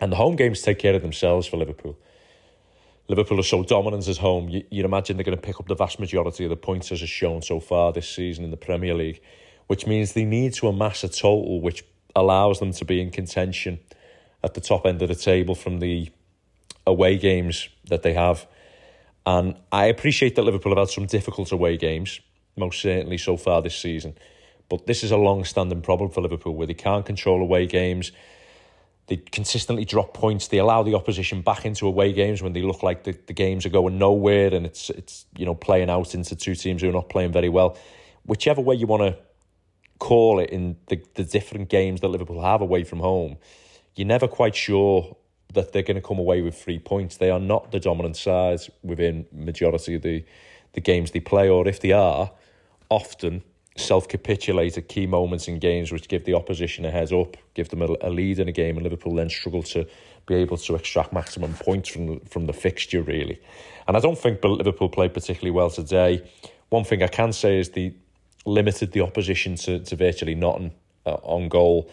And 0.00 0.10
the 0.10 0.16
home 0.16 0.36
games 0.36 0.62
take 0.62 0.78
care 0.78 0.94
of 0.94 1.02
themselves 1.02 1.46
for 1.46 1.56
Liverpool. 1.56 1.98
Liverpool 3.08 3.40
are 3.40 3.44
so 3.44 3.64
dominant 3.64 4.06
at 4.06 4.18
home, 4.18 4.48
you, 4.48 4.64
would 4.70 4.84
imagine 4.84 5.16
they're 5.16 5.24
going 5.24 5.36
to 5.36 5.42
pick 5.42 5.58
up 5.58 5.66
the 5.66 5.74
vast 5.74 5.98
majority 5.98 6.44
of 6.44 6.50
the 6.50 6.56
points 6.56 6.92
as 6.92 7.00
has 7.00 7.10
shown 7.10 7.42
so 7.42 7.58
far 7.58 7.92
this 7.92 8.08
season 8.08 8.44
in 8.44 8.52
the 8.52 8.56
Premier 8.56 8.94
League, 8.94 9.20
which 9.66 9.84
means 9.84 10.12
they 10.12 10.24
need 10.24 10.54
to 10.54 10.68
amass 10.68 11.02
a 11.02 11.08
total 11.08 11.60
which 11.60 11.84
allows 12.14 12.60
them 12.60 12.72
to 12.72 12.84
be 12.84 13.00
in 13.00 13.10
contention 13.10 13.80
at 14.44 14.54
the 14.54 14.60
top 14.60 14.86
end 14.86 15.02
of 15.02 15.08
the 15.08 15.14
table 15.14 15.54
from 15.54 15.80
the 15.80 16.08
away 16.86 17.18
games 17.18 17.68
that 17.88 18.02
they 18.02 18.14
have. 18.14 18.46
And 19.26 19.56
I 19.70 19.86
appreciate 19.86 20.36
that 20.36 20.42
Liverpool 20.42 20.72
have 20.72 20.88
had 20.88 20.90
some 20.90 21.06
difficult 21.06 21.52
away 21.52 21.76
games, 21.76 22.20
most 22.56 22.80
certainly 22.80 23.18
so 23.18 23.36
far 23.36 23.60
this 23.60 23.76
season. 23.76 24.14
But 24.68 24.86
this 24.86 25.02
is 25.02 25.10
a 25.10 25.16
long 25.16 25.44
standing 25.44 25.82
problem 25.82 26.10
for 26.10 26.20
Liverpool 26.20 26.54
where 26.54 26.66
they 26.66 26.74
can't 26.74 27.04
control 27.04 27.42
away 27.42 27.66
games. 27.66 28.12
They 29.10 29.16
consistently 29.16 29.84
drop 29.84 30.14
points. 30.14 30.46
They 30.46 30.58
allow 30.58 30.84
the 30.84 30.94
opposition 30.94 31.42
back 31.42 31.66
into 31.66 31.84
away 31.84 32.12
games 32.12 32.42
when 32.44 32.52
they 32.52 32.62
look 32.62 32.84
like 32.84 33.02
the, 33.02 33.18
the 33.26 33.32
games 33.32 33.66
are 33.66 33.70
going 33.70 33.98
nowhere 33.98 34.54
and 34.54 34.64
it's 34.64 34.88
it's 34.88 35.26
you 35.36 35.44
know 35.44 35.56
playing 35.56 35.90
out 35.90 36.14
into 36.14 36.36
two 36.36 36.54
teams 36.54 36.80
who 36.80 36.90
are 36.90 36.92
not 36.92 37.08
playing 37.08 37.32
very 37.32 37.48
well. 37.48 37.76
Whichever 38.24 38.60
way 38.60 38.76
you 38.76 38.86
want 38.86 39.02
to 39.02 39.18
call 39.98 40.38
it 40.38 40.50
in 40.50 40.76
the, 40.86 41.02
the 41.14 41.24
different 41.24 41.68
games 41.68 42.02
that 42.02 42.08
Liverpool 42.08 42.40
have 42.40 42.60
away 42.60 42.84
from 42.84 43.00
home, 43.00 43.36
you're 43.96 44.06
never 44.06 44.28
quite 44.28 44.54
sure 44.54 45.16
that 45.54 45.72
they're 45.72 45.82
going 45.82 45.96
to 45.96 46.08
come 46.08 46.20
away 46.20 46.40
with 46.40 46.54
three 46.54 46.78
points. 46.78 47.16
They 47.16 47.30
are 47.30 47.40
not 47.40 47.72
the 47.72 47.80
dominant 47.80 48.16
side 48.16 48.60
within 48.84 49.26
majority 49.32 49.96
of 49.96 50.02
the, 50.02 50.24
the 50.74 50.80
games 50.80 51.10
they 51.10 51.18
play, 51.18 51.48
or 51.48 51.66
if 51.66 51.80
they 51.80 51.90
are, 51.90 52.30
often 52.88 53.42
self 53.76 54.08
capitulate 54.08 54.76
at 54.76 54.88
key 54.88 55.06
moments 55.06 55.48
in 55.48 55.58
games 55.58 55.92
which 55.92 56.08
give 56.08 56.24
the 56.24 56.34
opposition 56.34 56.84
a 56.84 56.90
heads 56.90 57.12
up, 57.12 57.36
give 57.54 57.68
them 57.68 57.82
a, 57.82 57.88
a, 58.00 58.10
lead 58.10 58.38
in 58.38 58.48
a 58.48 58.52
game, 58.52 58.76
and 58.76 58.84
Liverpool 58.84 59.14
then 59.14 59.30
struggle 59.30 59.62
to 59.62 59.86
be 60.26 60.34
able 60.34 60.56
to 60.56 60.74
extract 60.74 61.12
maximum 61.12 61.54
points 61.54 61.88
from 61.88 62.06
the, 62.06 62.20
from 62.28 62.46
the 62.46 62.52
fixture, 62.52 63.02
really. 63.02 63.40
And 63.88 63.96
I 63.96 64.00
don't 64.00 64.18
think 64.18 64.44
Liverpool 64.44 64.88
played 64.88 65.14
particularly 65.14 65.50
well 65.50 65.70
today. 65.70 66.22
One 66.68 66.84
thing 66.84 67.02
I 67.02 67.08
can 67.08 67.32
say 67.32 67.58
is 67.58 67.70
they 67.70 67.94
limited 68.46 68.92
the 68.92 69.00
opposition 69.00 69.56
to, 69.56 69.80
to 69.80 69.96
virtually 69.96 70.34
nothing 70.34 70.72
uh, 71.06 71.14
on 71.22 71.48
goal. 71.48 71.90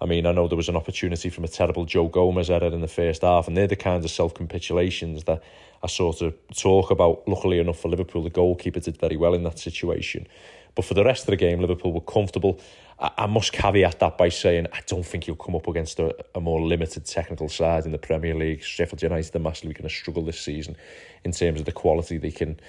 I 0.00 0.06
mean, 0.06 0.26
I 0.26 0.32
know 0.32 0.46
there 0.46 0.56
was 0.56 0.68
an 0.68 0.76
opportunity 0.76 1.28
from 1.28 1.44
a 1.44 1.48
terrible 1.48 1.84
Joe 1.84 2.08
Gomez 2.08 2.50
error 2.50 2.72
in 2.72 2.80
the 2.80 2.88
first 2.88 3.22
half, 3.22 3.48
and 3.48 3.56
they're 3.56 3.66
the 3.66 3.76
kinds 3.76 4.04
of 4.04 4.10
self 4.10 4.34
capitulations 4.34 5.24
that 5.24 5.42
I 5.82 5.86
sort 5.86 6.22
of 6.22 6.34
talk 6.56 6.90
about. 6.90 7.26
Luckily 7.26 7.58
enough 7.58 7.80
for 7.80 7.88
Liverpool, 7.88 8.22
the 8.22 8.30
goalkeeper 8.30 8.80
did 8.80 8.98
very 8.98 9.16
well 9.16 9.34
in 9.34 9.42
that 9.44 9.58
situation. 9.58 10.26
But 10.78 10.84
for 10.84 10.94
the 10.94 11.02
rest 11.02 11.22
of 11.22 11.30
the 11.30 11.36
game, 11.36 11.58
Liverpool 11.58 11.92
were 11.92 12.00
comfortable. 12.00 12.60
I, 13.00 13.10
I 13.18 13.26
must 13.26 13.50
caveat 13.50 13.98
that 13.98 14.16
by 14.16 14.28
saying 14.28 14.68
I 14.72 14.78
don't 14.86 15.04
think 15.04 15.26
you'll 15.26 15.34
come 15.34 15.56
up 15.56 15.66
against 15.66 15.98
a, 15.98 16.14
a 16.36 16.40
more 16.40 16.60
limited 16.60 17.04
technical 17.04 17.48
side 17.48 17.84
in 17.84 17.90
the 17.90 17.98
Premier 17.98 18.32
League. 18.32 18.62
Sheffield 18.62 19.02
United 19.02 19.34
are 19.34 19.40
massively 19.40 19.74
going 19.74 19.88
to 19.88 19.92
struggle 19.92 20.24
this 20.24 20.38
season 20.38 20.76
in 21.24 21.32
terms 21.32 21.58
of 21.58 21.66
the 21.66 21.72
quality 21.72 22.16
they 22.16 22.30
can 22.30 22.60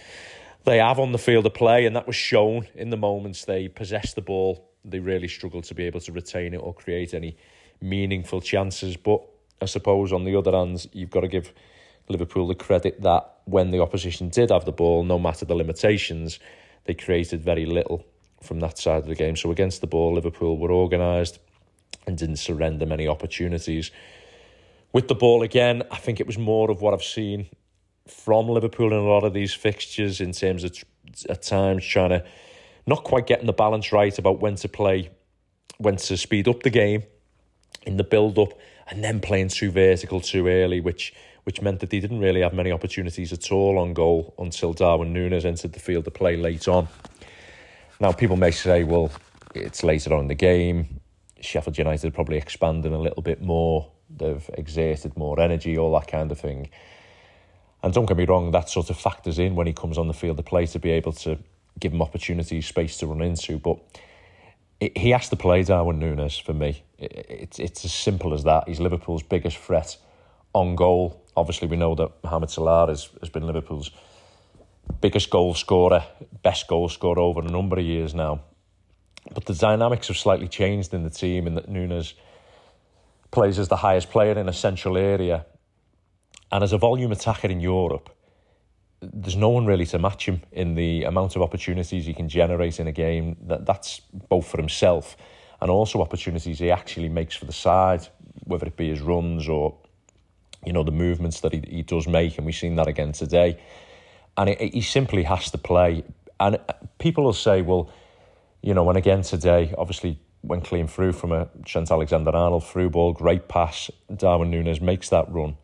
they 0.64 0.80
have 0.80 0.98
on 0.98 1.12
the 1.12 1.20
field 1.20 1.46
of 1.46 1.54
play, 1.54 1.86
and 1.86 1.96
that 1.96 2.08
was 2.08 2.16
shown 2.16 2.68
in 2.74 2.90
the 2.90 2.98
moments 2.98 3.46
they 3.46 3.68
possessed 3.68 4.16
the 4.16 4.24
ball 4.24 4.72
they 4.84 4.98
really 4.98 5.28
struggled 5.28 5.66
to 5.66 5.76
be 5.76 5.84
able 5.84 6.00
to 6.00 6.12
retain 6.12 6.56
it 6.56 6.58
or 6.58 6.74
create 6.74 7.14
any 7.14 7.38
meaningful 7.80 8.42
chances. 8.42 8.98
But 8.98 9.22
I 9.62 9.66
suppose 9.66 10.12
on 10.12 10.24
the 10.24 10.36
other 10.36 10.52
hand, 10.52 10.88
you've 10.94 11.12
got 11.12 11.22
to 11.22 11.28
give 11.28 11.54
Liverpool 12.08 12.48
the 12.48 12.56
credit 12.56 13.04
that 13.04 13.36
when 13.46 13.70
the 13.70 13.82
opposition 13.82 14.30
did 14.30 14.50
have 14.50 14.66
the 14.66 14.72
ball, 14.72 15.04
no 15.04 15.20
matter 15.20 15.46
the 15.46 15.54
limitations, 15.54 16.40
they 16.90 16.96
created 16.96 17.40
very 17.40 17.68
little 17.68 18.04
from 18.42 18.62
that 18.62 18.80
side 18.80 19.04
of 19.04 19.06
the 19.06 19.14
game. 19.14 19.36
So 19.36 19.52
against 19.52 19.80
the 19.80 19.86
ball, 19.86 20.16
Liverpool 20.16 20.58
were 20.58 20.72
organised 20.72 21.38
and 22.08 22.18
didn't 22.18 22.38
surrender 22.38 22.88
many 22.88 23.08
opportunities. 23.08 23.92
With 24.92 25.08
the 25.08 25.14
ball 25.14 25.44
again, 25.44 25.84
I 25.92 25.98
think 25.98 26.20
it 26.20 26.26
was 26.26 26.40
more 26.40 26.72
of 26.72 26.82
what 26.82 26.96
I've 26.96 27.04
seen 27.04 27.46
from 28.08 28.50
Liverpool 28.50 28.88
in 28.88 28.98
a 28.98 29.08
lot 29.08 29.24
of 29.24 29.36
these 29.36 29.54
fixtures 29.54 30.20
in 30.20 30.32
terms 30.32 30.64
of 30.64 30.84
at 31.30 31.44
times 31.44 31.86
trying 31.86 32.10
to 32.10 32.26
not 32.88 33.04
quite 33.04 33.28
getting 33.28 33.46
the 33.46 33.54
balance 33.54 33.92
right 33.92 34.18
about 34.18 34.40
when 34.40 34.56
to 34.56 34.68
play, 34.68 35.12
when 35.78 35.98
to 35.98 36.18
speed 36.18 36.48
up 36.48 36.64
the 36.64 36.72
game 36.72 37.04
in 37.84 37.98
the 37.98 38.04
build 38.04 38.40
up, 38.40 38.54
and 38.88 39.04
then 39.04 39.20
playing 39.20 39.50
too 39.50 39.70
vertical 39.70 40.22
too 40.22 40.48
early, 40.48 40.82
which 40.82 41.14
which 41.50 41.64
meant 41.64 41.80
that 41.80 41.92
he 41.92 42.00
didn't 42.00 42.20
really 42.20 42.42
have 42.42 42.54
many 42.54 42.72
opportunities 42.72 43.34
at 43.34 43.52
all 43.52 43.80
on 43.80 43.92
goal 43.92 44.36
until 44.38 44.72
Darwin 44.72 45.12
Núñez 45.12 45.46
entered 45.46 45.74
the 45.74 45.80
field 45.80 46.06
to 46.06 46.12
play 46.12 46.38
late 46.38 46.68
on. 46.68 46.88
Now, 48.00 48.12
people 48.12 48.38
may 48.38 48.52
say, 48.52 48.84
well, 48.84 49.12
it's 49.56 49.84
later 49.84 50.14
on 50.14 50.20
in 50.20 50.28
the 50.28 50.36
game. 50.36 51.00
Sheffield 51.42 51.80
United 51.80 52.14
probably 52.14 52.38
expanding 52.38 52.94
a 52.94 53.00
little 53.00 53.24
bit 53.24 53.42
more. 53.42 53.92
They've 54.16 54.48
exerted 54.60 55.18
more 55.18 55.40
energy, 55.40 55.76
all 55.76 55.92
that 56.00 56.08
kind 56.08 56.32
of 56.32 56.40
thing. 56.40 56.70
And 57.82 57.96
don't 57.96 58.06
get 58.06 58.18
me 58.18 58.26
wrong, 58.26 58.52
that 58.52 58.70
sort 58.70 58.92
of 58.92 59.00
factors 59.00 59.40
in 59.40 59.56
when 59.56 59.66
he 59.66 59.74
comes 59.74 59.98
on 59.98 60.08
the 60.08 60.14
field 60.14 60.38
to 60.38 60.44
play 60.44 60.68
to 60.68 60.78
be 60.78 60.92
able 60.92 61.14
to 61.14 61.40
give 61.80 61.94
him 61.94 62.04
opportunities, 62.04 62.68
space 62.68 62.96
to 62.98 63.08
run 63.08 63.24
into. 63.24 63.58
But 63.58 63.80
it, 64.80 64.96
he 64.96 65.10
has 65.10 65.30
to 65.30 65.36
play 65.36 65.64
Darwin 65.64 66.00
Núñez 66.00 66.40
for 66.40 66.54
me. 66.54 66.84
It, 67.00 67.26
it's 67.28 67.58
it's 67.58 67.86
as 67.86 67.92
simple 67.92 68.36
as 68.36 68.44
that. 68.44 68.68
He's 68.68 68.80
Liverpool's 68.80 69.24
biggest 69.24 69.58
threat 69.58 69.98
on 70.54 70.76
goal. 70.76 71.22
Obviously, 71.40 71.68
we 71.68 71.78
know 71.78 71.96
that 71.96 72.12
Mohamed 72.24 72.50
Salah 72.50 72.88
has, 72.88 73.10
has 73.22 73.30
been 73.30 73.48
Liverpool's 73.48 73.92
biggest 75.02 75.30
goal 75.30 75.54
scorer, 75.54 76.04
best 76.44 76.68
goal 76.68 76.90
scorer 76.90 77.20
over 77.20 77.42
a 77.42 77.50
number 77.50 77.80
of 77.80 77.86
years 77.86 78.14
now. 78.14 78.42
But 79.34 79.46
the 79.46 79.54
dynamics 79.54 80.08
have 80.08 80.18
slightly 80.18 80.48
changed 80.48 80.94
in 80.94 81.04
the 81.04 81.10
team, 81.10 81.48
in 81.48 81.56
that 81.56 81.70
Núñez 81.70 82.14
plays 83.32 83.60
as 83.60 83.68
the 83.68 83.78
highest 83.78 84.10
player 84.10 84.38
in 84.38 84.50
a 84.50 84.54
central 84.54 84.98
area. 84.98 85.46
And 86.52 86.64
as 86.64 86.74
a 86.74 86.78
volume 86.78 87.12
attacker 87.12 87.48
in 87.48 87.60
Europe, 87.60 88.10
there's 89.02 89.36
no 89.36 89.50
one 89.50 89.66
really 89.66 89.86
to 89.86 90.00
match 90.00 90.26
him 90.26 90.42
in 90.52 90.76
the 90.76 91.04
amount 91.04 91.36
of 91.36 91.42
opportunities 91.42 92.06
he 92.06 92.14
can 92.14 92.28
generate 92.28 92.80
in 92.80 92.88
a 92.88 92.92
game. 92.92 93.38
That 93.48 93.66
that's 93.66 94.02
both 94.30 94.48
for 94.48 94.58
himself 94.58 95.16
and 95.62 95.70
also 95.70 96.02
opportunities 96.02 96.60
he 96.60 96.72
actually 96.72 97.10
makes 97.10 97.36
for 97.36 97.46
the 97.46 97.54
side, 97.54 98.08
whether 98.44 98.66
it 98.66 98.78
be 98.78 98.90
his 98.90 99.02
runs 99.02 99.48
or 99.48 99.78
you 100.66 100.74
know 100.74 100.84
the 100.84 100.92
movements 100.92 101.42
that 101.42 101.54
he, 101.54 101.64
he 101.68 101.82
does 101.84 102.08
make, 102.08 102.38
and 102.38 102.46
we've 102.46 102.56
seen 102.56 102.76
that 102.76 102.88
again 102.88 103.12
today. 103.12 103.60
And 104.38 104.50
it, 104.50 104.62
it, 104.62 104.74
he 104.74 104.82
simply 104.82 105.24
has 105.24 105.52
to 105.52 105.58
play. 105.58 106.04
And 106.40 106.60
people 106.98 107.26
will 107.26 107.34
say, 107.34 107.62
well, 107.62 107.90
you 108.62 108.74
know, 108.74 108.88
and 108.90 108.98
again 108.98 109.22
today, 109.22 109.74
obviously 109.78 110.20
went 110.42 110.64
clean 110.64 110.88
through 110.88 111.12
from 111.12 111.32
a 111.32 111.50
Trent 111.66 111.92
Alexander-Arnold 111.92 112.66
through 112.66 112.90
ball, 112.92 113.14
great 113.14 113.48
pass. 113.48 113.92
Darwin 114.16 114.52
Núñez 114.52 114.82
makes 114.82 115.10
that 115.10 115.30
run 115.30 115.58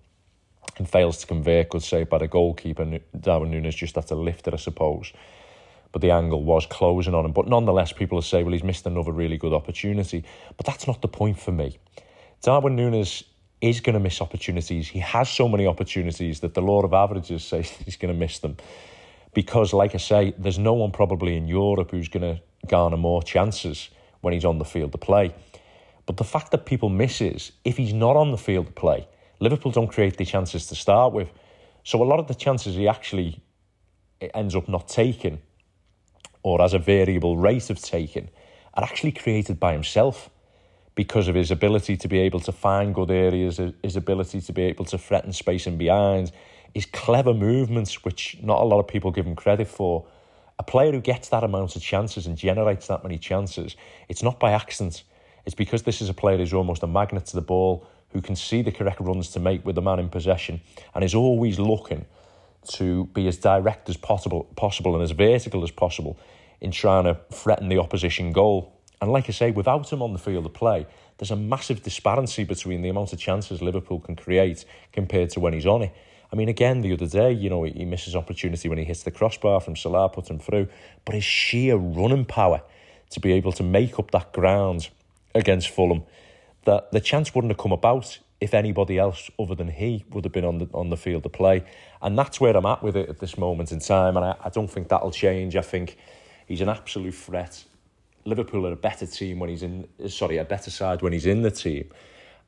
and 0.77 0.89
fails 0.89 1.19
to 1.19 1.27
convert, 1.27 1.69
good 1.69 1.83
save 1.83 2.09
by 2.09 2.17
the 2.17 2.27
goalkeeper. 2.27 2.99
Darwin 3.17 3.51
Núñez 3.51 3.75
just 3.75 3.95
had 3.95 4.07
to 4.07 4.15
lift 4.15 4.47
it, 4.47 4.53
I 4.53 4.57
suppose. 4.57 5.13
But 5.93 6.01
the 6.01 6.11
angle 6.11 6.43
was 6.43 6.65
closing 6.65 7.13
on 7.13 7.23
him. 7.23 7.31
But 7.31 7.47
nonetheless, 7.47 7.93
people 7.93 8.17
will 8.17 8.21
say, 8.21 8.43
well, 8.43 8.51
he's 8.51 8.63
missed 8.63 8.85
another 8.85 9.13
really 9.13 9.37
good 9.37 9.53
opportunity. 9.53 10.25
But 10.57 10.65
that's 10.65 10.87
not 10.87 11.01
the 11.01 11.07
point 11.07 11.39
for 11.39 11.53
me. 11.53 11.79
Darwin 12.41 12.75
Núñez 12.75 13.23
is 13.61 13.79
going 13.79 13.93
to 13.93 13.99
miss 13.99 14.21
opportunities. 14.21 14.87
He 14.87 14.99
has 14.99 15.29
so 15.29 15.47
many 15.47 15.65
opportunities 15.65 16.41
that 16.41 16.53
the 16.53 16.61
law 16.61 16.81
of 16.83 16.93
averages 16.93 17.43
says 17.43 17.69
he's 17.85 17.95
going 17.95 18.13
to 18.13 18.19
miss 18.19 18.39
them. 18.39 18.57
Because, 19.33 19.73
like 19.73 19.95
I 19.95 19.97
say, 19.97 20.33
there's 20.37 20.59
no 20.59 20.73
one 20.73 20.91
probably 20.91 21.35
in 21.35 21.47
Europe 21.47 21.91
who's 21.91 22.07
going 22.07 22.35
to 22.35 22.41
garner 22.67 22.97
more 22.97 23.21
chances 23.21 23.89
when 24.21 24.33
he's 24.33 24.45
on 24.45 24.59
the 24.59 24.65
field 24.65 24.91
to 24.93 24.97
play. 24.97 25.33
But 26.05 26.17
the 26.17 26.23
fact 26.23 26.51
that 26.51 26.65
people 26.65 26.89
miss 26.89 27.21
is, 27.21 27.51
if 27.63 27.77
he's 27.77 27.93
not 27.93 28.15
on 28.15 28.31
the 28.31 28.37
field 28.37 28.67
to 28.67 28.71
play, 28.71 29.07
Liverpool 29.39 29.71
don't 29.71 29.87
create 29.87 30.17
the 30.17 30.25
chances 30.25 30.67
to 30.67 30.75
start 30.75 31.13
with. 31.13 31.29
So 31.83 32.01
a 32.01 32.05
lot 32.05 32.19
of 32.19 32.27
the 32.27 32.33
chances 32.33 32.75
he 32.75 32.87
actually 32.87 33.41
eh, 34.21 34.29
ends 34.33 34.55
up 34.55 34.69
not 34.69 34.87
taking 34.87 35.41
or 36.43 36.61
as 36.61 36.73
a 36.73 36.79
variable 36.79 37.37
rate 37.37 37.69
of 37.69 37.81
taking 37.81 38.29
are 38.75 38.83
actually 38.83 39.11
created 39.11 39.59
by 39.59 39.73
himself 39.73 40.29
because 40.95 41.27
of 41.27 41.35
his 41.35 41.51
ability 41.51 41.97
to 41.97 42.07
be 42.07 42.19
able 42.19 42.39
to 42.39 42.51
find 42.51 42.95
good 42.95 43.11
areas, 43.11 43.59
his 43.83 43.95
ability 43.95 44.41
to 44.41 44.53
be 44.53 44.63
able 44.63 44.85
to 44.85 44.97
threaten 44.97 45.33
space 45.33 45.67
in 45.67 45.77
behind, 45.77 46.31
his 46.73 46.85
clever 46.85 47.33
movements, 47.33 48.03
which 48.03 48.37
not 48.41 48.61
a 48.61 48.65
lot 48.65 48.79
of 48.79 48.87
people 48.87 49.11
give 49.11 49.25
him 49.25 49.35
credit 49.35 49.67
for. 49.67 50.05
A 50.57 50.63
player 50.63 50.91
who 50.93 51.01
gets 51.01 51.29
that 51.29 51.43
amount 51.43 51.75
of 51.75 51.81
chances 51.81 52.25
and 52.25 52.37
generates 52.37 52.87
that 52.87 53.03
many 53.03 53.17
chances, 53.17 53.75
it's 54.07 54.23
not 54.23 54.39
by 54.39 54.51
accident. 54.51 55.03
It's 55.45 55.55
because 55.55 55.83
this 55.83 56.01
is 56.01 56.09
a 56.09 56.13
player 56.13 56.37
who's 56.37 56.53
almost 56.53 56.81
a 56.81 56.87
magnet 56.87 57.25
to 57.27 57.35
the 57.35 57.41
ball, 57.41 57.85
who 58.11 58.21
can 58.21 58.35
see 58.35 58.61
the 58.61 58.71
correct 58.71 59.01
runs 59.01 59.29
to 59.31 59.39
make 59.39 59.65
with 59.65 59.75
the 59.75 59.81
man 59.81 59.99
in 59.99 60.09
possession 60.09 60.61
and 60.93 61.03
is 61.03 61.13
always 61.13 61.59
looking 61.59 62.05
to 62.69 63.05
be 63.07 63.27
as 63.27 63.37
direct 63.37 63.89
as 63.89 63.97
possible, 63.97 64.45
possible 64.55 64.95
and 64.95 65.03
as 65.03 65.11
vertical 65.11 65.63
as 65.63 65.71
possible 65.71 66.17
in 66.61 66.71
trying 66.71 67.03
to 67.03 67.17
threaten 67.31 67.67
the 67.69 67.77
opposition 67.77 68.31
goal. 68.31 68.74
And 69.01 69.11
like 69.11 69.29
I 69.29 69.31
say, 69.31 69.51
without 69.51 69.91
him 69.91 70.01
on 70.01 70.13
the 70.13 70.19
field 70.19 70.45
of 70.45 70.53
play, 70.53 70.87
there's 71.17 71.31
a 71.31 71.35
massive 71.35 71.83
disparity 71.83 72.43
between 72.43 72.81
the 72.81 72.89
amount 72.89 73.13
of 73.13 73.19
chances 73.19 73.61
Liverpool 73.61 73.99
can 73.99 74.15
create 74.15 74.65
compared 74.91 75.29
to 75.31 75.39
when 75.39 75.53
he's 75.53 75.65
on 75.65 75.83
it. 75.83 75.93
I 76.31 76.35
mean, 76.35 76.49
again, 76.49 76.81
the 76.81 76.93
other 76.93 77.07
day, 77.07 77.31
you 77.31 77.49
know, 77.49 77.63
he 77.63 77.85
misses 77.85 78.15
opportunity 78.15 78.67
when 78.67 78.77
he 78.77 78.83
hits 78.83 79.03
the 79.03 79.11
crossbar 79.11 79.61
from 79.61 79.75
Salah, 79.75 80.09
put 80.09 80.29
him 80.29 80.39
through. 80.39 80.67
But 81.05 81.15
his 81.15 81.23
sheer 81.23 81.75
running 81.75 82.25
power 82.25 82.61
to 83.11 83.19
be 83.19 83.31
able 83.33 83.51
to 83.53 83.63
make 83.63 83.99
up 83.99 84.11
that 84.11 84.33
ground 84.33 84.89
against 85.33 85.69
Fulham 85.69 86.03
that 86.65 86.91
the 86.91 86.99
chance 86.99 87.33
wouldn't 87.33 87.51
have 87.51 87.59
come 87.59 87.71
about 87.71 88.19
if 88.41 88.53
anybody 88.53 88.97
else 88.97 89.29
other 89.39 89.55
than 89.55 89.69
he 89.69 90.03
would 90.09 90.25
have 90.25 90.33
been 90.33 90.45
on 90.45 90.57
the 90.57 90.67
on 90.73 90.89
the 90.89 90.97
field 90.97 91.23
to 91.23 91.29
play. 91.29 91.63
And 92.01 92.17
that's 92.17 92.41
where 92.41 92.55
I'm 92.55 92.65
at 92.65 92.83
with 92.83 92.97
it 92.97 93.07
at 93.07 93.19
this 93.19 93.37
moment 93.37 93.71
in 93.71 93.79
time. 93.79 94.17
And 94.17 94.25
I, 94.25 94.35
I 94.43 94.49
don't 94.49 94.69
think 94.69 94.89
that'll 94.89 95.11
change. 95.11 95.55
I 95.55 95.61
think 95.61 95.97
he's 96.47 96.61
an 96.61 96.69
absolute 96.69 97.15
threat. 97.15 97.63
Liverpool 98.25 98.65
are 98.67 98.73
a 98.73 98.75
better 98.75 99.05
team 99.05 99.39
when 99.39 99.49
he's 99.49 99.63
in 99.63 99.87
sorry, 100.07 100.37
a 100.37 100.45
better 100.45 100.71
side 100.71 101.01
when 101.01 101.13
he's 101.13 101.25
in 101.25 101.41
the 101.43 101.51
team. 101.51 101.89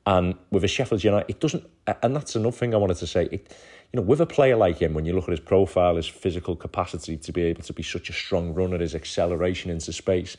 And 0.06 0.34
with 0.50 0.64
a 0.64 0.68
Sheffield 0.68 1.04
United, 1.04 1.30
it 1.30 1.40
doesn't 1.40 1.64
and 2.02 2.14
that's 2.14 2.34
another 2.34 2.56
thing 2.56 2.74
I 2.74 2.78
wanted 2.78 2.96
to 2.98 3.06
say. 3.06 3.28
It, 3.30 3.54
you 3.92 4.00
know, 4.00 4.02
with 4.02 4.20
a 4.20 4.26
player 4.26 4.56
like 4.56 4.78
him, 4.78 4.92
when 4.92 5.06
you 5.06 5.14
look 5.14 5.24
at 5.24 5.30
his 5.30 5.40
profile, 5.40 5.96
his 5.96 6.06
physical 6.06 6.56
capacity 6.56 7.16
to 7.16 7.32
be 7.32 7.42
able 7.42 7.62
to 7.62 7.72
be 7.72 7.82
such 7.82 8.10
a 8.10 8.12
strong 8.12 8.52
runner, 8.52 8.78
his 8.78 8.94
acceleration 8.94 9.70
into 9.70 9.92
space, 9.92 10.36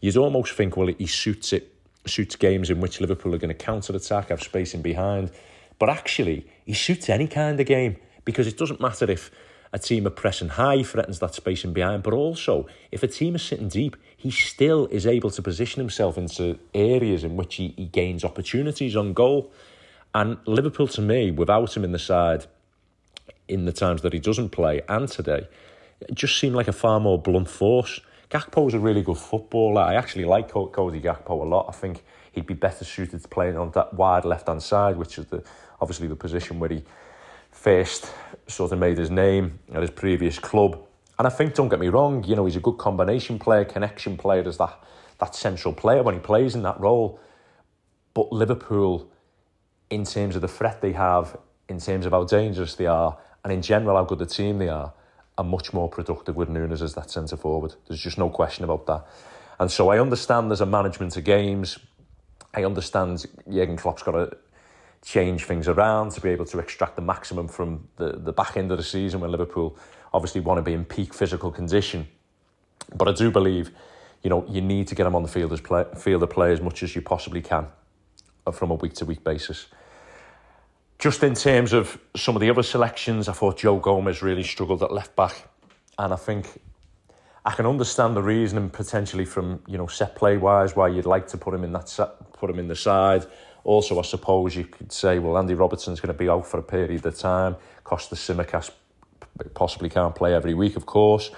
you'd 0.00 0.16
almost 0.16 0.52
think, 0.52 0.76
well, 0.76 0.88
he 0.88 1.06
suits 1.06 1.52
it 1.52 1.74
suits 2.06 2.36
games 2.36 2.70
in 2.70 2.80
which 2.80 3.00
Liverpool 3.00 3.34
are 3.34 3.38
going 3.38 3.48
to 3.48 3.54
counter 3.54 3.94
attack, 3.94 4.30
have 4.30 4.42
space 4.42 4.74
in 4.74 4.82
behind. 4.82 5.30
But 5.78 5.90
actually, 5.90 6.46
he 6.64 6.74
suits 6.74 7.08
any 7.08 7.26
kind 7.26 7.60
of 7.60 7.66
game 7.66 7.96
because 8.24 8.46
it 8.46 8.56
doesn't 8.56 8.80
matter 8.80 9.10
if 9.10 9.30
a 9.72 9.78
team 9.78 10.06
are 10.06 10.10
pressing 10.10 10.48
high, 10.48 10.82
threatens 10.82 11.18
that 11.18 11.34
space 11.34 11.64
in 11.64 11.72
behind, 11.72 12.02
but 12.02 12.14
also 12.14 12.66
if 12.90 13.02
a 13.02 13.08
team 13.08 13.34
is 13.34 13.42
sitting 13.42 13.68
deep, 13.68 13.96
he 14.16 14.30
still 14.30 14.86
is 14.86 15.06
able 15.06 15.30
to 15.30 15.42
position 15.42 15.80
himself 15.80 16.16
into 16.16 16.58
areas 16.74 17.24
in 17.24 17.36
which 17.36 17.56
he, 17.56 17.74
he 17.76 17.86
gains 17.86 18.24
opportunities 18.24 18.96
on 18.96 19.12
goal. 19.12 19.52
And 20.14 20.38
Liverpool, 20.46 20.88
to 20.88 21.02
me, 21.02 21.30
without 21.30 21.76
him 21.76 21.84
in 21.84 21.92
the 21.92 21.98
side, 21.98 22.46
in 23.46 23.64
the 23.64 23.72
times 23.72 24.02
that 24.02 24.12
he 24.12 24.18
doesn't 24.18 24.50
play 24.50 24.82
and 24.88 25.08
today, 25.08 25.48
just 26.12 26.38
seemed 26.38 26.54
like 26.54 26.68
a 26.68 26.72
far 26.72 27.00
more 27.00 27.20
blunt 27.20 27.48
force. 27.48 28.00
Gakpo's 28.30 28.74
a 28.74 28.78
really 28.78 29.02
good 29.02 29.18
footballer. 29.18 29.82
I 29.82 29.94
actually 29.94 30.24
like 30.24 30.50
Cody 30.50 31.00
Gakpo 31.00 31.30
a 31.30 31.44
lot. 31.44 31.66
I 31.68 31.72
think 31.72 32.04
he'd 32.32 32.46
be 32.46 32.54
better 32.54 32.84
suited 32.84 33.22
to 33.22 33.28
playing 33.28 33.56
on 33.56 33.70
that 33.72 33.94
wide 33.94 34.24
left 34.24 34.48
hand 34.48 34.62
side, 34.62 34.96
which 34.96 35.18
is 35.18 35.26
the 35.26 35.42
obviously 35.80 36.08
the 36.08 36.16
position 36.16 36.58
where 36.58 36.70
he 36.70 36.82
first 37.58 38.12
sort 38.46 38.70
of 38.72 38.78
made 38.78 38.98
his 38.98 39.10
name 39.10 39.58
at 39.74 39.82
his 39.82 39.90
previous 39.90 40.38
club. 40.38 40.80
And 41.18 41.26
I 41.26 41.30
think, 41.30 41.54
don't 41.54 41.68
get 41.68 41.80
me 41.80 41.88
wrong, 41.88 42.22
you 42.22 42.36
know, 42.36 42.44
he's 42.44 42.56
a 42.56 42.60
good 42.60 42.78
combination 42.78 43.38
player, 43.38 43.64
connection 43.64 44.16
player, 44.16 44.46
as 44.46 44.58
that 44.58 44.78
that 45.18 45.34
central 45.34 45.74
player 45.74 46.04
when 46.04 46.14
he 46.14 46.20
plays 46.20 46.54
in 46.54 46.62
that 46.62 46.78
role. 46.78 47.18
But 48.14 48.32
Liverpool, 48.32 49.10
in 49.90 50.04
terms 50.04 50.36
of 50.36 50.42
the 50.42 50.48
threat 50.48 50.80
they 50.80 50.92
have, 50.92 51.36
in 51.68 51.80
terms 51.80 52.06
of 52.06 52.12
how 52.12 52.22
dangerous 52.22 52.76
they 52.76 52.86
are, 52.86 53.18
and 53.42 53.52
in 53.52 53.60
general 53.60 53.96
how 53.96 54.04
good 54.04 54.20
the 54.20 54.26
team 54.26 54.58
they 54.58 54.68
are, 54.68 54.92
are 55.36 55.44
much 55.44 55.72
more 55.72 55.88
productive 55.88 56.36
with 56.36 56.48
Nunez 56.48 56.82
as 56.82 56.94
that 56.94 57.10
centre 57.10 57.36
forward. 57.36 57.74
There's 57.88 58.00
just 58.00 58.18
no 58.18 58.28
question 58.28 58.64
about 58.64 58.86
that. 58.86 59.06
And 59.58 59.68
so 59.68 59.88
I 59.88 59.98
understand 59.98 60.50
there's 60.50 60.60
a 60.60 60.66
management 60.66 61.16
of 61.16 61.24
games. 61.24 61.80
I 62.54 62.64
understand 62.64 63.26
Jurgen 63.50 63.76
Klopp's 63.76 64.04
got 64.04 64.12
to 64.12 64.36
change 65.04 65.44
things 65.44 65.68
around 65.68 66.12
to 66.12 66.20
be 66.20 66.30
able 66.30 66.44
to 66.46 66.58
extract 66.58 66.96
the 66.96 67.02
maximum 67.02 67.48
from 67.48 67.88
the, 67.96 68.12
the 68.12 68.32
back 68.32 68.56
end 68.56 68.70
of 68.70 68.78
the 68.78 68.84
season 68.84 69.20
when 69.20 69.30
Liverpool 69.30 69.76
obviously 70.12 70.40
want 70.40 70.58
to 70.58 70.62
be 70.62 70.72
in 70.72 70.84
peak 70.84 71.14
physical 71.14 71.50
condition. 71.50 72.08
But 72.94 73.08
I 73.08 73.12
do 73.12 73.30
believe, 73.30 73.70
you 74.22 74.30
know, 74.30 74.44
you 74.48 74.60
need 74.60 74.88
to 74.88 74.94
get 74.94 75.04
them 75.04 75.14
on 75.14 75.22
the 75.22 75.28
field 75.28 75.52
as 75.52 75.60
play, 75.60 75.84
field 75.96 76.22
of 76.22 76.30
play 76.30 76.52
as 76.52 76.60
much 76.60 76.82
as 76.82 76.94
you 76.94 77.02
possibly 77.02 77.42
can 77.42 77.66
uh, 78.46 78.50
from 78.50 78.70
a 78.70 78.74
week 78.74 78.94
to 78.94 79.04
week 79.04 79.22
basis. 79.22 79.66
Just 80.98 81.22
in 81.22 81.34
terms 81.34 81.72
of 81.72 81.98
some 82.16 82.34
of 82.34 82.40
the 82.40 82.50
other 82.50 82.62
selections, 82.62 83.28
I 83.28 83.32
thought 83.32 83.58
Joe 83.58 83.78
Gomez 83.78 84.20
really 84.20 84.42
struggled 84.42 84.82
at 84.82 84.90
left 84.90 85.14
back, 85.14 85.48
and 85.96 86.12
I 86.12 86.16
think 86.16 86.60
I 87.44 87.52
can 87.52 87.66
understand 87.66 88.16
the 88.16 88.22
reasoning 88.22 88.68
potentially 88.68 89.24
from 89.24 89.62
you 89.68 89.78
know 89.78 89.86
set 89.86 90.16
play 90.16 90.36
wise 90.36 90.74
why 90.74 90.88
you'd 90.88 91.06
like 91.06 91.28
to 91.28 91.38
put 91.38 91.54
him 91.54 91.62
in 91.62 91.72
that 91.72 91.88
set, 91.88 92.32
put 92.32 92.50
him 92.50 92.58
in 92.58 92.66
the 92.66 92.74
side. 92.74 93.26
Also, 93.64 93.98
I 93.98 94.02
suppose 94.02 94.56
you 94.56 94.64
could 94.64 94.92
say, 94.92 95.18
well, 95.18 95.36
Andy 95.36 95.54
Robertson's 95.54 96.00
going 96.00 96.14
to 96.14 96.18
be 96.18 96.28
out 96.28 96.46
for 96.46 96.58
a 96.58 96.62
period 96.62 97.04
of 97.04 97.18
time. 97.18 97.56
Costa 97.84 98.14
Tsimikas 98.14 98.70
possibly 99.54 99.88
can't 99.88 100.14
play 100.14 100.34
every 100.34 100.54
week, 100.54 100.76
of 100.76 100.86
course. 100.86 101.30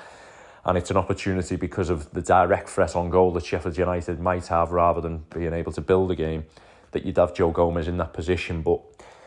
And 0.65 0.77
it's 0.77 0.91
an 0.91 0.97
opportunity 0.97 1.57
because 1.57 1.89
of 1.89 2.13
the 2.13 2.21
direct 2.21 2.69
threat 2.69 2.95
on 2.95 3.09
goal 3.11 3.33
that 3.33 3.47
Sheffield 3.47 3.79
United 3.79 4.21
might 4.21 4.47
have 4.49 4.73
rather 4.73 5.01
than 5.01 5.25
being 5.35 5.55
able 5.55 5.73
to 5.73 5.81
build 5.81 6.11
a 6.11 6.15
game 6.15 6.45
that 6.93 7.05
you'd 7.05 7.17
have 7.17 7.35
Joe 7.35 7.51
Gomez 7.51 7.89
in 7.89 7.97
that 7.99 8.13
position. 8.13 8.63
But 8.63 8.81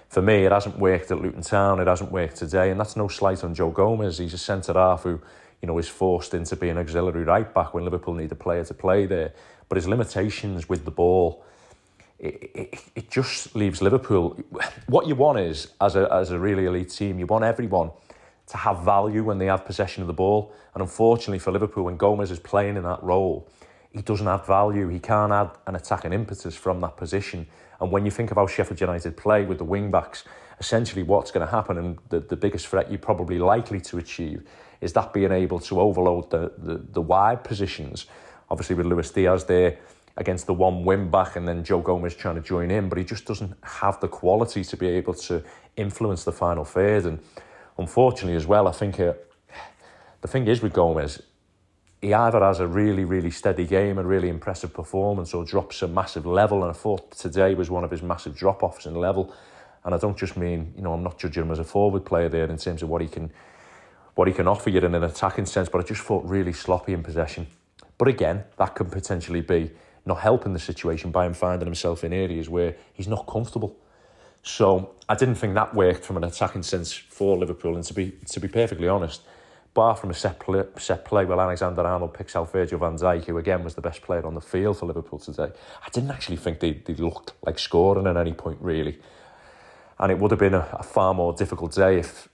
for 0.09 0.21
me, 0.21 0.45
it 0.45 0.51
hasn't 0.51 0.77
worked 0.77 1.09
at 1.09 1.19
Luton 1.19 1.41
Town. 1.41 1.79
It 1.79 1.87
hasn't 1.87 2.11
worked 2.11 2.35
today, 2.37 2.69
and 2.69 2.79
that's 2.79 2.95
no 2.95 3.07
slight 3.07 3.43
on 3.43 3.55
Joe 3.55 3.71
Gomez. 3.71 4.19
He's 4.19 4.33
a 4.33 4.37
centre 4.37 4.73
half 4.73 5.03
who, 5.03 5.19
you 5.61 5.67
know, 5.67 5.77
is 5.79 5.87
forced 5.87 6.35
into 6.35 6.55
being 6.55 6.77
auxiliary 6.77 7.23
right 7.23 7.51
back 7.51 7.73
when 7.73 7.83
Liverpool 7.83 8.13
need 8.13 8.31
a 8.31 8.35
player 8.35 8.63
to 8.65 8.73
play 8.73 9.07
there. 9.07 9.33
But 9.69 9.77
his 9.77 9.87
limitations 9.87 10.69
with 10.69 10.85
the 10.85 10.91
ball, 10.91 11.43
it, 12.23 12.51
it, 12.55 12.83
it 12.95 13.11
just 13.11 13.53
leaves 13.53 13.81
Liverpool. 13.81 14.39
What 14.87 15.07
you 15.07 15.15
want 15.15 15.39
is, 15.39 15.73
as 15.81 15.95
a 15.95 16.11
as 16.11 16.31
a 16.31 16.39
really 16.39 16.65
elite 16.65 16.89
team, 16.89 17.19
you 17.19 17.25
want 17.25 17.43
everyone 17.43 17.91
to 18.47 18.57
have 18.57 18.79
value 18.79 19.23
when 19.23 19.37
they 19.37 19.47
have 19.47 19.65
possession 19.65 20.01
of 20.01 20.07
the 20.07 20.13
ball. 20.13 20.53
And 20.73 20.81
unfortunately 20.81 21.39
for 21.39 21.51
Liverpool, 21.51 21.83
when 21.83 21.97
Gomez 21.97 22.31
is 22.31 22.39
playing 22.39 22.77
in 22.77 22.83
that 22.83 23.03
role, 23.03 23.49
he 23.91 24.01
doesn't 24.01 24.27
add 24.27 24.45
value. 24.45 24.87
He 24.87 24.99
can't 24.99 25.31
add 25.31 25.51
an 25.67 25.75
attacking 25.75 26.13
impetus 26.13 26.55
from 26.55 26.79
that 26.81 26.97
position. 26.97 27.45
And 27.79 27.91
when 27.91 28.05
you 28.05 28.11
think 28.11 28.31
of 28.31 28.37
how 28.37 28.47
Sheffield 28.47 28.79
United 28.79 29.17
play 29.17 29.45
with 29.45 29.57
the 29.57 29.65
wing 29.65 29.91
backs, 29.91 30.23
essentially 30.59 31.03
what's 31.03 31.31
going 31.31 31.45
to 31.45 31.51
happen 31.51 31.77
and 31.77 31.97
the, 32.09 32.21
the 32.21 32.35
biggest 32.35 32.67
threat 32.67 32.89
you're 32.89 32.99
probably 32.99 33.39
likely 33.39 33.81
to 33.81 33.97
achieve 33.97 34.43
is 34.81 34.93
that 34.93 35.13
being 35.13 35.31
able 35.31 35.59
to 35.59 35.79
overload 35.79 36.29
the, 36.29 36.51
the, 36.57 36.77
the 36.91 37.01
wide 37.01 37.43
positions. 37.43 38.05
Obviously, 38.49 38.75
with 38.75 38.85
Luis 38.85 39.09
Diaz 39.11 39.45
there 39.45 39.77
against 40.15 40.45
the 40.45 40.53
one 40.53 40.83
win 40.83 41.09
back, 41.09 41.35
and 41.35 41.47
then 41.47 41.63
Joe 41.63 41.81
Gomez 41.81 42.15
trying 42.15 42.35
to 42.35 42.41
join 42.41 42.69
in, 42.69 42.89
but 42.89 42.97
he 42.97 43.03
just 43.03 43.25
doesn't 43.25 43.55
have 43.63 43.99
the 43.99 44.07
quality 44.07 44.63
to 44.63 44.77
be 44.77 44.87
able 44.87 45.13
to 45.15 45.43
influence 45.75 46.23
the 46.23 46.31
final 46.31 46.63
third. 46.63 47.05
And 47.05 47.19
unfortunately, 47.77 48.35
as 48.35 48.45
well, 48.45 48.67
I 48.67 48.71
think 48.71 48.99
uh, 48.99 49.13
the 50.21 50.27
thing 50.27 50.47
is 50.47 50.61
with 50.61 50.73
Gomez, 50.73 51.21
he 51.99 52.13
either 52.13 52.41
has 52.41 52.59
a 52.59 52.67
really, 52.67 53.05
really 53.05 53.31
steady 53.31 53.65
game, 53.65 53.97
a 53.97 54.03
really 54.03 54.29
impressive 54.29 54.73
performance, 54.73 55.33
or 55.33 55.45
drops 55.45 55.81
a 55.81 55.87
massive 55.87 56.25
level. 56.25 56.61
And 56.61 56.69
I 56.69 56.73
thought 56.73 57.11
today 57.11 57.55
was 57.55 57.69
one 57.69 57.83
of 57.83 57.91
his 57.91 58.03
massive 58.03 58.35
drop 58.35 58.61
offs 58.61 58.85
in 58.85 58.93
level. 58.93 59.33
And 59.85 59.95
I 59.95 59.97
don't 59.97 60.17
just 60.17 60.37
mean, 60.37 60.73
you 60.75 60.83
know, 60.83 60.93
I'm 60.93 61.03
not 61.03 61.17
judging 61.17 61.43
him 61.43 61.51
as 61.51 61.59
a 61.59 61.63
forward 61.63 62.05
player 62.05 62.29
there 62.29 62.49
in 62.49 62.57
terms 62.57 62.83
of 62.83 62.89
what 62.89 63.01
he 63.01 63.07
can 63.07 63.31
what 64.15 64.27
he 64.27 64.33
can 64.33 64.47
offer 64.47 64.69
you 64.69 64.79
in 64.79 64.93
an 64.93 65.03
attacking 65.03 65.47
sense, 65.47 65.69
but 65.69 65.81
I 65.81 65.87
just 65.87 66.01
thought 66.01 66.23
really 66.25 66.53
sloppy 66.53 66.93
in 66.93 67.01
possession. 67.01 67.47
But 67.97 68.07
again, 68.07 68.43
that 68.57 68.75
could 68.75 68.91
potentially 68.91 69.41
be 69.41 69.71
not 70.05 70.19
helping 70.19 70.53
the 70.53 70.59
situation 70.59 71.11
by 71.11 71.25
him 71.25 71.33
finding 71.33 71.65
himself 71.65 72.03
in 72.03 72.13
areas 72.13 72.49
where 72.49 72.75
he's 72.93 73.07
not 73.07 73.25
comfortable. 73.27 73.77
So 74.41 74.93
I 75.07 75.15
didn't 75.15 75.35
think 75.35 75.55
that 75.55 75.73
worked 75.73 76.03
from 76.03 76.17
an 76.17 76.25
attacking 76.25 76.63
sense 76.63 76.91
for 76.91 77.37
Liverpool. 77.37 77.75
And 77.75 77.83
to 77.85 77.93
be 77.93 78.11
to 78.27 78.39
be 78.39 78.49
perfectly 78.49 78.89
honest, 78.89 79.21
bar 79.73 79.95
from 79.95 80.09
a 80.09 80.13
set 80.13 80.39
play, 80.39 80.63
set 80.77 81.05
play 81.05 81.23
well 81.23 81.39
Alexander 81.39 81.81
Arnold 81.81 82.13
picks 82.13 82.35
out 82.35 82.51
Virgil 82.51 82.79
van 82.79 82.97
Dijk, 82.97 83.25
who 83.25 83.37
again 83.37 83.63
was 83.63 83.75
the 83.75 83.81
best 83.81 84.01
player 84.01 84.25
on 84.25 84.35
the 84.35 84.41
field 84.41 84.77
for 84.77 84.85
Liverpool 84.85 85.19
today. 85.19 85.49
I 85.85 85.89
didn't 85.91 86.11
actually 86.11 86.37
think 86.37 86.59
they, 86.59 86.73
they 86.73 86.93
looked 86.95 87.33
like 87.45 87.57
scoring 87.57 88.05
at 88.05 88.17
any 88.17 88.33
point 88.33 88.57
really. 88.59 88.99
And 89.97 90.11
it 90.11 90.19
would 90.19 90.31
have 90.31 90.39
been 90.39 90.55
a, 90.55 90.67
a 90.73 90.83
far 90.83 91.13
more 91.13 91.33
difficult 91.33 91.73
day 91.73 91.99
if 91.99 92.27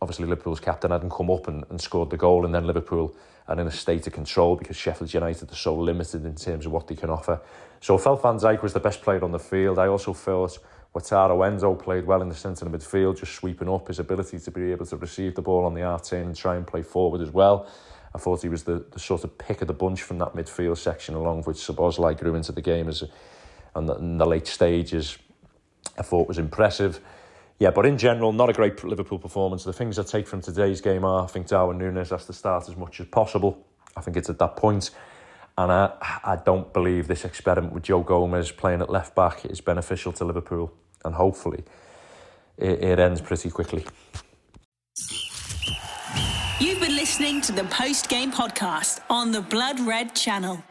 obviously 0.00 0.26
Liverpool's 0.26 0.60
captain 0.60 0.90
hadn't 0.90 1.10
come 1.10 1.30
up 1.30 1.48
and, 1.48 1.64
and 1.70 1.80
scored 1.80 2.10
the 2.10 2.16
goal 2.16 2.44
and 2.44 2.54
then 2.54 2.66
Liverpool 2.66 3.14
are 3.48 3.58
in 3.58 3.66
a 3.66 3.70
state 3.70 4.06
of 4.06 4.12
control 4.12 4.56
because 4.56 4.76
Sheffield 4.76 5.12
United 5.12 5.50
are 5.52 5.56
so 5.56 5.76
limited 5.76 6.24
in 6.24 6.34
terms 6.34 6.66
of 6.66 6.72
what 6.72 6.88
they 6.88 6.96
can 6.96 7.10
offer. 7.10 7.40
So 7.80 7.96
I 7.96 8.00
felt 8.00 8.22
Van 8.22 8.36
Dijk 8.36 8.62
was 8.62 8.72
the 8.72 8.80
best 8.80 9.02
player 9.02 9.22
on 9.22 9.32
the 9.32 9.38
field. 9.38 9.78
I 9.78 9.86
also 9.86 10.12
felt 10.12 10.58
Wataru 10.94 11.46
Endo 11.46 11.74
played 11.74 12.06
well 12.06 12.22
in 12.22 12.28
the 12.28 12.34
centre 12.34 12.66
of 12.66 12.72
midfield, 12.72 13.18
just 13.18 13.34
sweeping 13.34 13.68
up 13.68 13.88
his 13.88 13.98
ability 13.98 14.38
to 14.38 14.50
be 14.50 14.72
able 14.72 14.86
to 14.86 14.96
receive 14.96 15.34
the 15.34 15.42
ball 15.42 15.64
on 15.64 15.74
the 15.74 15.82
arc 15.82 16.10
and 16.12 16.34
try 16.34 16.56
and 16.56 16.66
play 16.66 16.82
forward 16.82 17.20
as 17.20 17.30
well. 17.30 17.68
I 18.14 18.18
thought 18.18 18.42
he 18.42 18.48
was 18.48 18.64
the, 18.64 18.84
the 18.90 18.98
sort 18.98 19.24
of 19.24 19.36
pick 19.36 19.60
of 19.60 19.68
the 19.68 19.74
bunch 19.74 20.02
from 20.02 20.18
that 20.18 20.34
midfield 20.34 20.78
section, 20.78 21.14
along 21.14 21.44
with 21.46 21.58
Szoboszlai 21.58 22.18
grew 22.18 22.34
into 22.34 22.50
the 22.50 22.62
game 22.62 22.88
as 22.88 23.04
and 23.76 23.88
the, 23.88 23.94
in 23.96 24.18
the 24.18 24.26
late 24.26 24.46
stages. 24.46 25.18
I 25.98 26.02
thought 26.02 26.26
was 26.26 26.38
impressive. 26.38 27.00
Yeah, 27.58 27.70
but 27.70 27.86
in 27.86 27.96
general, 27.96 28.32
not 28.32 28.50
a 28.50 28.52
great 28.52 28.84
Liverpool 28.84 29.18
performance. 29.18 29.64
The 29.64 29.72
things 29.72 29.98
I 29.98 30.02
take 30.02 30.26
from 30.26 30.42
today's 30.42 30.80
game 30.80 31.04
are 31.04 31.24
I 31.24 31.26
think 31.26 31.46
Darwin 31.46 31.78
Nunez 31.78 32.10
has 32.10 32.26
to 32.26 32.32
start 32.32 32.68
as 32.68 32.76
much 32.76 33.00
as 33.00 33.06
possible. 33.06 33.64
I 33.96 34.02
think 34.02 34.16
it's 34.16 34.28
at 34.28 34.38
that 34.38 34.56
point. 34.56 34.90
And 35.56 35.72
I, 35.72 35.92
I 36.22 36.36
don't 36.36 36.70
believe 36.74 37.08
this 37.08 37.24
experiment 37.24 37.72
with 37.72 37.84
Joe 37.84 38.02
Gomez 38.02 38.50
playing 38.50 38.82
at 38.82 38.90
left 38.90 39.14
back 39.14 39.46
is 39.46 39.62
beneficial 39.62 40.12
to 40.12 40.24
Liverpool 40.24 40.70
and 41.02 41.14
hopefully 41.14 41.64
it, 42.58 42.82
it 42.84 42.98
ends 42.98 43.22
pretty 43.22 43.50
quickly. 43.50 43.86
You've 46.60 46.80
been 46.80 46.96
listening 46.96 47.40
to 47.42 47.52
the 47.52 47.64
post 47.64 48.10
game 48.10 48.32
podcast 48.32 49.00
on 49.08 49.32
the 49.32 49.40
Blood 49.40 49.80
Red 49.80 50.14
channel. 50.14 50.62